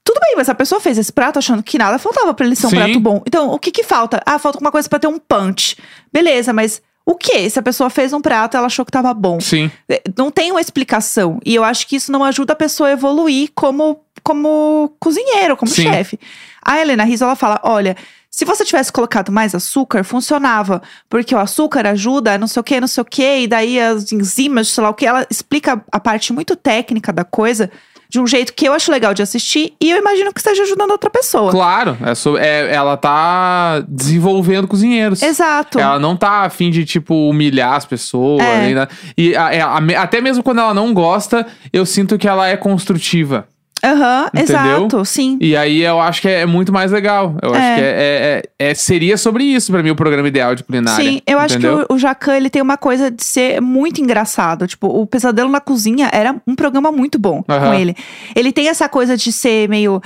Tudo 0.04 0.20
bem, 0.20 0.34
mas 0.36 0.48
a 0.50 0.54
pessoa 0.54 0.80
fez 0.80 0.98
esse 0.98 1.12
prato 1.12 1.38
achando 1.38 1.62
que 1.62 1.78
nada 1.78 1.98
faltava 1.98 2.34
pra 2.34 2.44
ele 2.44 2.54
ser 2.54 2.66
um 2.66 2.70
Sim. 2.70 2.76
prato 2.76 3.00
bom. 3.00 3.22
Então, 3.26 3.50
o 3.50 3.58
que 3.58 3.70
que 3.70 3.82
falta? 3.82 4.20
Ah, 4.26 4.38
falta 4.38 4.58
alguma 4.58 4.70
coisa 4.70 4.88
pra 4.88 4.98
ter 4.98 5.06
um 5.06 5.18
punch. 5.18 5.78
Beleza, 6.12 6.52
mas 6.52 6.82
o 7.06 7.14
que? 7.14 7.48
Se 7.48 7.58
a 7.58 7.62
pessoa 7.62 7.88
fez 7.88 8.12
um 8.12 8.20
prato, 8.20 8.56
ela 8.56 8.66
achou 8.66 8.84
que 8.84 8.92
tava 8.92 9.12
bom. 9.14 9.40
Sim. 9.40 9.70
É, 9.88 10.02
Não 10.16 10.30
tem 10.30 10.50
uma 10.50 10.60
explicação. 10.60 11.40
E 11.44 11.54
eu 11.54 11.64
acho 11.64 11.86
que 11.86 11.96
isso 11.96 12.12
não 12.12 12.22
ajuda 12.22 12.52
a 12.52 12.56
pessoa 12.56 12.90
a 12.90 12.92
evoluir 12.92 13.50
como, 13.54 13.98
como 14.22 14.94
cozinheiro, 15.00 15.56
como 15.56 15.70
Sim. 15.70 15.84
chefe. 15.84 16.20
A 16.62 16.78
Helena 16.78 17.04
Rizzo, 17.04 17.24
ela 17.24 17.36
fala: 17.36 17.60
olha. 17.62 17.96
Se 18.30 18.44
você 18.44 18.64
tivesse 18.64 18.90
colocado 18.90 19.30
mais 19.30 19.54
açúcar, 19.54 20.02
funcionava. 20.02 20.82
Porque 21.08 21.32
o 21.32 21.38
açúcar 21.38 21.86
ajuda, 21.86 22.36
não 22.36 22.48
sei 22.48 22.60
o 22.60 22.64
que, 22.64 22.80
não 22.80 22.88
sei 22.88 23.00
o 23.00 23.04
que, 23.04 23.42
e 23.42 23.46
daí 23.46 23.78
as 23.80 24.10
enzimas, 24.10 24.66
sei 24.66 24.82
lá 24.82 24.90
o 24.90 24.94
que. 24.94 25.06
Ela 25.06 25.24
explica 25.30 25.80
a 25.92 26.00
parte 26.00 26.32
muito 26.32 26.56
técnica 26.56 27.12
da 27.12 27.22
coisa 27.22 27.70
de 28.14 28.20
um 28.20 28.26
jeito 28.28 28.52
que 28.54 28.64
eu 28.68 28.72
acho 28.72 28.92
legal 28.92 29.12
de 29.12 29.22
assistir 29.22 29.74
e 29.82 29.90
eu 29.90 29.98
imagino 29.98 30.32
que 30.32 30.38
esteja 30.38 30.62
ajudando 30.62 30.92
outra 30.92 31.10
pessoa. 31.10 31.50
Claro, 31.50 31.98
é 32.06 32.14
so- 32.14 32.38
é- 32.38 32.72
ela 32.72 32.96
tá 32.96 33.82
desenvolvendo 33.88 34.68
cozinheiros. 34.68 35.20
Exato. 35.20 35.80
Ela 35.80 35.98
não 35.98 36.16
tá 36.16 36.42
afim 36.44 36.70
de, 36.70 36.84
tipo, 36.84 37.28
humilhar 37.28 37.72
as 37.74 37.84
pessoas. 37.84 38.40
É. 38.40 38.60
nem 38.62 38.74
nada. 38.76 38.88
E 39.18 39.34
a- 39.34 39.52
é, 39.52 39.60
a- 39.60 39.80
me- 39.80 39.96
até 39.96 40.20
mesmo 40.20 40.44
quando 40.44 40.60
ela 40.60 40.72
não 40.72 40.94
gosta, 40.94 41.44
eu 41.72 41.84
sinto 41.84 42.16
que 42.16 42.28
ela 42.28 42.46
é 42.46 42.56
construtiva. 42.56 43.48
Aham, 43.84 44.26
Entendeu? 44.34 44.42
exato, 44.42 45.04
sim. 45.04 45.36
E 45.40 45.56
aí 45.56 45.82
eu 45.82 46.00
acho 46.00 46.22
que 46.22 46.28
é 46.28 46.46
muito 46.46 46.72
mais 46.72 46.90
legal. 46.90 47.36
Eu 47.42 47.50
acho 47.54 47.62
É. 47.62 47.74
que 47.74 47.80
é, 47.80 47.84
é- 47.84 48.42
é- 48.64 48.70
é- 48.70 48.74
seria 48.74 49.16
sobre 49.16 49.44
isso 49.44 49.70
pra 49.70 49.82
mim 49.82 49.90
o 49.90 49.96
programa 49.96 50.26
ideal 50.26 50.54
de 50.54 50.64
culinária. 50.64 51.04
Sim, 51.04 51.20
eu 51.26 51.38
acho 51.38 51.56
entendeu? 51.58 51.84
que 51.86 51.92
o, 51.92 51.96
o 51.96 51.98
Jacan, 51.98 52.36
ele 52.36 52.48
tem 52.50 52.62
uma 52.62 52.76
coisa 52.76 53.10
de 53.10 53.22
ser 53.24 53.60
muito 53.60 54.00
engraçado. 54.00 54.66
Tipo, 54.66 54.86
o 54.88 55.06
Pesadelo 55.06 55.50
na 55.50 55.60
Cozinha 55.60 56.08
era 56.12 56.34
um 56.46 56.54
programa 56.54 56.90
muito 56.90 57.18
bom 57.18 57.42
com 57.42 57.52
Aham. 57.52 57.74
ele. 57.74 57.94
Ele 58.34 58.52
tem 58.52 58.68
essa 58.68 58.88
coisa 58.88 59.16
de 59.16 59.30
ser 59.32 59.68
meio. 59.68 60.00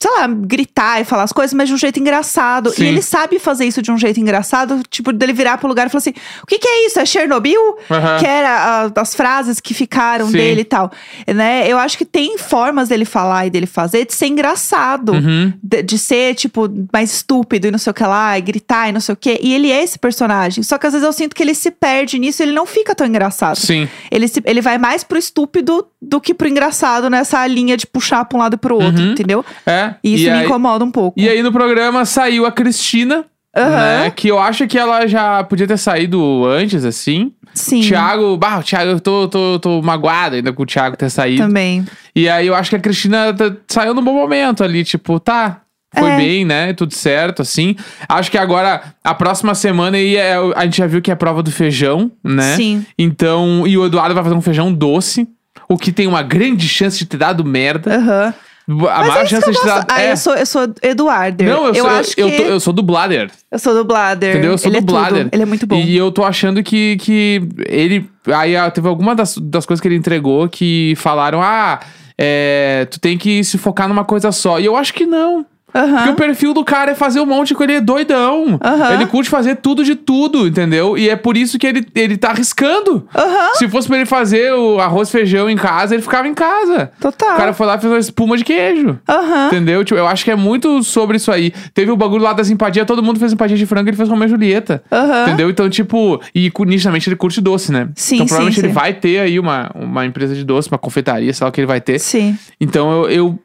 Sei 0.00 0.10
lá, 0.12 0.26
gritar 0.28 1.00
e 1.00 1.04
falar 1.04 1.24
as 1.24 1.32
coisas, 1.32 1.52
mas 1.52 1.68
de 1.68 1.74
um 1.74 1.78
jeito 1.78 1.98
engraçado. 1.98 2.70
Sim. 2.70 2.84
E 2.84 2.86
ele 2.86 3.02
sabe 3.02 3.38
fazer 3.40 3.64
isso 3.64 3.82
de 3.82 3.90
um 3.90 3.98
jeito 3.98 4.20
engraçado, 4.20 4.80
tipo, 4.88 5.12
dele 5.12 5.32
virar 5.32 5.58
pro 5.58 5.66
lugar 5.68 5.86
e 5.86 5.90
falar 5.90 5.98
assim: 5.98 6.14
o 6.42 6.46
que, 6.46 6.58
que 6.58 6.68
é 6.68 6.86
isso? 6.86 7.00
É 7.00 7.04
Chernobyl? 7.04 7.76
Aham. 7.90 8.18
Que 8.20 8.26
era 8.26 8.48
ah, 8.94 9.00
as 9.00 9.14
frases 9.14 9.58
que 9.60 9.74
ficaram 9.74 10.26
Sim. 10.26 10.32
dele 10.36 10.60
e 10.60 10.64
tal. 10.64 10.92
Né? 11.26 11.66
Eu 11.66 11.78
acho 11.78 11.98
que 11.98 12.04
tem 12.04 12.38
formas 12.38 12.88
dele 12.88 13.04
falar 13.04 13.46
e 13.46 13.50
dele 13.50 13.66
fazer 13.66 14.06
de 14.06 14.14
ser 14.14 14.26
engraçado 14.26 15.12
Uhum. 15.12 15.52
de, 15.62 15.82
de 15.82 15.98
ser, 15.98 16.34
tipo, 16.34 16.68
mais 16.92 17.12
estúpido 17.12 17.66
e 17.66 17.70
não 17.70 17.78
sei 17.78 17.90
o 17.90 17.94
que 17.94 18.04
lá, 18.04 18.38
e 18.38 18.40
gritar 18.42 18.88
e 18.88 18.92
não 18.92 19.00
sei 19.00 19.12
o 19.12 19.16
que. 19.16 19.38
E 19.42 19.52
ele 19.54 19.70
é 19.72 19.82
esse 19.82 19.98
personagem. 19.98 20.62
Só 20.62 20.78
que 20.78 20.86
às 20.86 20.92
vezes 20.92 21.04
eu 21.06 21.12
sinto 21.12 21.34
que 21.34 21.42
ele 21.42 21.54
se 21.54 21.70
perde 21.70 22.18
nisso 22.18 22.42
e 22.42 22.44
ele 22.44 22.52
não 22.52 22.66
fica 22.66 22.94
tão 22.94 23.06
engraçado. 23.06 23.56
Sim. 23.56 23.88
Ele, 24.10 24.28
se- 24.28 24.42
ele 24.44 24.60
vai 24.60 24.78
mais 24.78 25.02
pro 25.02 25.18
estúpido 25.18 25.86
do 26.00 26.20
que 26.20 26.32
pro 26.32 26.46
engraçado 26.48 27.10
nessa 27.10 27.44
linha 27.46 27.76
de 27.76 27.86
puxar 27.86 28.24
pra 28.24 28.38
um 28.38 28.40
lado 28.42 28.54
e 28.54 28.56
pro 28.56 28.76
outro, 28.76 29.02
Uhum. 29.02 29.10
entendeu? 29.12 29.44
É. 29.66 29.87
E 30.02 30.14
isso 30.14 30.24
e 30.26 30.30
me 30.30 30.38
aí, 30.38 30.44
incomoda 30.46 30.84
um 30.84 30.90
pouco. 30.90 31.18
E 31.20 31.28
aí 31.28 31.42
no 31.42 31.52
programa 31.52 32.04
saiu 32.04 32.46
a 32.46 32.52
Cristina. 32.52 33.24
Aham. 33.56 33.70
Né, 34.04 34.10
que 34.10 34.28
eu 34.28 34.38
acho 34.38 34.66
que 34.68 34.78
ela 34.78 35.06
já 35.06 35.42
podia 35.42 35.66
ter 35.66 35.78
saído 35.78 36.44
antes, 36.46 36.84
assim. 36.84 37.32
Sim. 37.54 37.80
Thiago, 37.80 38.36
bah, 38.36 38.58
o 38.58 38.62
Thiago, 38.62 38.90
eu 38.92 39.00
tô, 39.00 39.26
tô, 39.26 39.58
tô 39.58 39.82
magoado 39.82 40.36
ainda 40.36 40.52
com 40.52 40.62
o 40.62 40.66
Thiago 40.66 40.96
ter 40.96 41.10
saído. 41.10 41.42
Também. 41.42 41.84
E 42.14 42.28
aí 42.28 42.46
eu 42.46 42.54
acho 42.54 42.70
que 42.70 42.76
a 42.76 42.78
Cristina 42.78 43.34
saiu 43.66 43.94
num 43.94 44.02
bom 44.04 44.12
momento 44.12 44.62
ali, 44.62 44.84
tipo, 44.84 45.18
tá. 45.18 45.62
Foi 45.98 46.10
É. 46.10 46.16
bem, 46.18 46.44
né? 46.44 46.72
Tudo 46.74 46.94
certo, 46.94 47.40
assim. 47.40 47.74
Acho 48.06 48.30
que 48.30 48.36
agora, 48.36 48.82
a 49.02 49.14
próxima 49.14 49.54
semana 49.54 49.96
aí, 49.96 50.16
é, 50.16 50.34
a 50.54 50.64
gente 50.66 50.76
já 50.76 50.86
viu 50.86 51.00
que 51.00 51.10
é 51.10 51.14
a 51.14 51.16
prova 51.16 51.42
do 51.42 51.50
feijão, 51.50 52.12
né? 52.22 52.54
Sim. 52.54 52.84
Então, 52.98 53.66
e 53.66 53.76
o 53.78 53.86
Eduardo 53.86 54.14
vai 54.14 54.22
fazer 54.22 54.36
um 54.36 54.42
feijão 54.42 54.70
doce, 54.72 55.26
o 55.66 55.78
que 55.78 55.90
tem 55.90 56.06
uma 56.06 56.22
grande 56.22 56.68
chance 56.68 56.98
de 56.98 57.06
ter 57.06 57.16
dado 57.16 57.42
merda. 57.44 57.96
Aham. 57.96 58.34
A 58.68 58.98
Mas 58.98 59.08
maior 59.08 59.24
é 59.24 59.36
eu 59.36 59.64
dado. 59.64 59.86
Ah, 59.88 60.02
é. 60.02 60.12
eu 60.12 60.16
sou, 60.18 60.34
eu 60.34 60.44
sou 60.44 60.62
Eduardo. 60.82 61.42
Não, 61.42 61.68
eu, 61.68 61.74
sou, 61.74 61.86
acho 61.88 62.14
que 62.14 62.20
eu, 62.20 62.36
tô- 62.36 62.42
eu 62.42 62.60
sou 62.60 62.72
do 62.74 62.82
Blader. 62.82 63.30
eu 63.50 63.58
sou 63.58 63.72
do 63.72 63.82
Blader. 63.82 64.30
Entendeu? 64.30 64.50
Eu 64.52 64.58
sou 64.58 64.70
ele 64.70 64.82
do 64.82 64.90
é 64.90 64.92
Blader. 64.92 65.24
tudo. 65.24 65.30
Ele 65.32 65.42
é 65.42 65.46
muito 65.46 65.66
bom. 65.66 65.76
E 65.76 65.96
eu 65.96 66.12
tô 66.12 66.22
achando 66.22 66.62
que, 66.62 66.98
que 66.98 67.48
ele. 67.66 68.10
Aí 68.26 68.54
ah, 68.54 68.70
teve 68.70 68.86
alguma 68.86 69.14
das, 69.14 69.38
das 69.38 69.64
coisas 69.64 69.80
que 69.80 69.88
ele 69.88 69.96
entregou 69.96 70.46
que 70.50 70.92
falaram: 70.98 71.40
ah, 71.42 71.80
é, 72.18 72.86
tu 72.90 73.00
tem 73.00 73.16
que 73.16 73.42
se 73.42 73.56
focar 73.56 73.88
numa 73.88 74.04
coisa 74.04 74.30
só. 74.30 74.60
E 74.60 74.66
eu 74.66 74.76
acho 74.76 74.92
que 74.92 75.06
não. 75.06 75.46
Aham. 75.74 75.96
Porque 75.96 76.10
o 76.10 76.14
perfil 76.14 76.54
do 76.54 76.64
cara 76.64 76.92
é 76.92 76.94
fazer 76.94 77.20
um 77.20 77.26
monte 77.26 77.48
de 77.48 77.54
coisa, 77.54 77.72
ele 77.72 77.78
é 77.78 77.82
doidão. 77.82 78.58
Aham. 78.62 78.94
Ele 78.94 79.06
curte 79.06 79.28
fazer 79.28 79.56
tudo 79.56 79.84
de 79.84 79.94
tudo, 79.94 80.46
entendeu? 80.46 80.96
E 80.96 81.08
é 81.08 81.16
por 81.16 81.36
isso 81.36 81.58
que 81.58 81.66
ele, 81.66 81.86
ele 81.94 82.16
tá 82.16 82.30
arriscando. 82.30 83.06
Aham. 83.14 83.54
Se 83.54 83.68
fosse 83.68 83.86
pra 83.86 83.96
ele 83.96 84.06
fazer 84.06 84.52
o 84.52 84.80
arroz 84.80 85.08
e 85.08 85.12
feijão 85.12 85.48
em 85.48 85.56
casa, 85.56 85.94
ele 85.94 86.02
ficava 86.02 86.26
em 86.26 86.34
casa. 86.34 86.90
Total. 87.00 87.34
O 87.34 87.36
cara 87.36 87.52
foi 87.52 87.66
lá 87.66 87.76
e 87.76 87.80
fez 87.80 87.92
uma 87.92 87.98
espuma 87.98 88.36
de 88.36 88.44
queijo. 88.44 88.98
Aham. 89.08 89.46
Entendeu? 89.48 89.84
Tipo, 89.84 89.98
eu 89.98 90.06
acho 90.06 90.24
que 90.24 90.30
é 90.30 90.36
muito 90.36 90.82
sobre 90.82 91.16
isso 91.16 91.30
aí. 91.30 91.52
Teve 91.74 91.90
o 91.90 91.96
bagulho 91.96 92.22
lá 92.22 92.32
das 92.32 92.50
empadias, 92.50 92.86
todo 92.86 93.02
mundo 93.02 93.18
fez 93.18 93.32
empadinha 93.32 93.58
de 93.58 93.66
frango, 93.66 93.88
ele 93.88 93.96
fez 93.96 94.08
Romeu 94.08 94.26
e 94.26 94.30
Julieta. 94.30 94.82
Entendeu? 95.26 95.50
Então, 95.50 95.68
tipo, 95.68 96.20
e 96.34 96.50
nitidamente 96.66 97.08
ele 97.08 97.16
curte 97.16 97.40
doce, 97.40 97.72
né? 97.72 97.88
Sim, 97.94 98.16
então, 98.16 98.26
sim, 98.26 98.34
provavelmente 98.34 98.60
ele 98.60 98.68
sim. 98.68 98.74
vai 98.74 98.94
ter 98.94 99.20
aí 99.20 99.38
uma, 99.38 99.70
uma 99.74 100.06
empresa 100.06 100.34
de 100.34 100.44
doce, 100.44 100.68
uma 100.70 100.78
confeitaria, 100.78 101.32
sei 101.32 101.44
lá 101.44 101.48
o 101.48 101.52
que 101.52 101.60
ele 101.60 101.66
vai 101.66 101.80
ter. 101.80 101.98
Sim. 101.98 102.38
Então, 102.60 103.04
eu. 103.04 103.10
eu, 103.10 103.38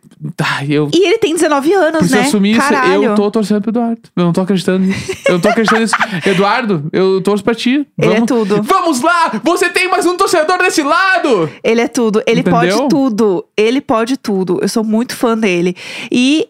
eu 0.69 0.89
E 0.93 1.05
ele 1.05 1.17
tem 1.17 1.33
19 1.33 1.73
anos, 1.73 2.12
preciso 2.13 2.21
né? 2.21 2.27
assumir 2.27 2.51
isso. 2.57 3.03
Eu 3.03 3.15
tô 3.15 3.31
torcendo 3.31 3.61
pro 3.61 3.71
Eduardo. 3.71 4.01
Eu 4.15 4.23
não 4.23 4.33
tô 4.33 4.41
acreditando 4.41 4.85
nisso. 4.85 5.11
Eu 5.27 5.33
não 5.33 5.39
tô 5.39 5.49
acreditando 5.49 5.81
nisso. 5.81 5.95
Eduardo, 6.25 6.89
eu 6.91 7.21
torço 7.21 7.43
pra 7.43 7.53
ti. 7.55 7.85
Ele 7.97 8.11
é 8.11 8.13
Vamos- 8.15 8.27
tudo. 8.27 8.63
Vamos 8.63 9.01
lá! 9.01 9.31
Você 9.43 9.69
tem 9.69 9.89
mais 9.89 10.05
um 10.05 10.15
torcedor 10.15 10.57
desse 10.59 10.83
lado! 10.83 11.49
Ele 11.63 11.81
é 11.81 11.87
tudo. 11.87 12.21
Ele 12.25 12.41
Entendeu? 12.41 12.59
pode 12.77 12.89
tudo. 12.89 13.45
Ele 13.57 13.81
pode 13.81 14.17
tudo. 14.17 14.59
Eu 14.61 14.67
sou 14.69 14.83
muito 14.83 15.15
fã 15.15 15.37
dele. 15.37 15.75
E. 16.11 16.47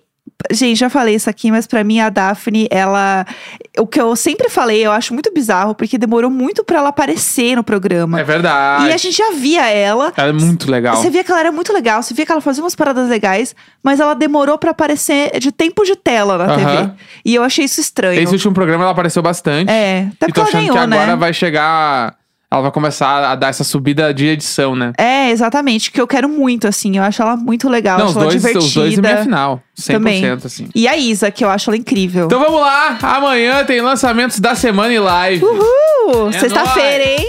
Gente, 0.51 0.77
já 0.77 0.89
falei 0.89 1.15
isso 1.15 1.29
aqui, 1.29 1.51
mas 1.51 1.65
pra 1.67 1.83
mim 1.83 1.99
a 1.99 2.09
Daphne, 2.09 2.67
ela. 2.69 3.25
O 3.77 3.87
que 3.87 3.99
eu 3.99 4.15
sempre 4.15 4.49
falei, 4.49 4.85
eu 4.85 4.91
acho 4.91 5.13
muito 5.13 5.31
bizarro, 5.33 5.73
porque 5.75 5.97
demorou 5.97 6.29
muito 6.29 6.63
pra 6.63 6.77
ela 6.79 6.89
aparecer 6.89 7.55
no 7.55 7.63
programa. 7.63 8.19
É 8.19 8.23
verdade. 8.23 8.87
e 8.87 8.93
a 8.93 8.97
gente 8.97 9.15
já 9.17 9.31
via 9.31 9.67
ela. 9.69 10.11
Ela 10.15 10.29
é 10.29 10.33
muito 10.33 10.69
legal. 10.69 10.95
Você 10.95 11.09
via 11.09 11.23
que 11.23 11.31
ela 11.31 11.39
era 11.39 11.51
muito 11.51 11.71
legal, 11.73 12.01
você 12.03 12.13
via 12.13 12.25
que 12.25 12.31
ela 12.31 12.41
fazia 12.41 12.63
umas 12.63 12.75
paradas 12.75 13.09
legais, 13.09 13.55
mas 13.81 13.99
ela 13.99 14.13
demorou 14.13 14.57
pra 14.57 14.71
aparecer 14.71 15.39
de 15.39 15.51
tempo 15.51 15.83
de 15.83 15.95
tela 15.95 16.37
na 16.37 16.55
TV. 16.55 16.91
E 17.25 17.35
eu 17.35 17.43
achei 17.43 17.65
isso 17.65 17.79
estranho. 17.81 18.19
Esse 18.21 18.33
último 18.33 18.53
programa 18.53 18.83
ela 18.83 18.91
apareceu 18.91 19.21
bastante. 19.21 19.69
É, 19.71 20.07
até 20.15 20.25
E 20.27 20.29
porque 20.29 20.33
tô 20.33 20.41
ela 20.41 20.49
achando 20.49 20.61
ganhou, 20.61 20.73
que 20.77 20.83
agora 20.93 21.07
né? 21.07 21.15
vai 21.15 21.33
chegar. 21.33 22.15
Ela 22.53 22.61
vai 22.61 22.71
começar 22.71 23.31
a 23.31 23.35
dar 23.35 23.47
essa 23.47 23.63
subida 23.63 24.13
de 24.13 24.27
edição, 24.27 24.75
né? 24.75 24.93
É, 24.95 25.31
exatamente, 25.31 25.91
que 25.91 25.99
eu 25.99 26.05
quero 26.05 26.29
muito, 26.29 26.67
assim. 26.67 26.97
Eu 26.97 27.03
acho 27.03 27.19
ela 27.19 27.35
muito 27.35 27.67
legal, 27.67 27.97
Não, 27.97 28.05
acho 28.05 28.11
os 28.11 28.17
ela 28.17 28.25
dois, 28.25 28.35
divertida. 28.35 28.65
os 28.65 28.73
dois 28.75 28.99
minha 28.99 29.23
final. 29.23 29.63
100%, 29.75 29.91
Também. 29.93 30.31
assim. 30.31 30.69
E 30.75 30.87
a 30.87 30.95
Isa, 30.95 31.31
que 31.31 31.43
eu 31.43 31.49
acho 31.49 31.71
ela 31.71 31.77
incrível. 31.77 32.25
Então 32.27 32.39
vamos 32.39 32.61
lá. 32.61 32.99
Amanhã 33.01 33.65
tem 33.65 33.81
lançamentos 33.81 34.39
da 34.39 34.53
semana 34.53 34.93
em 34.93 34.99
live. 34.99 35.43
Uhul! 35.43 36.29
É 36.29 36.39
Sexta-feira, 36.39 37.03
hein? 37.03 37.27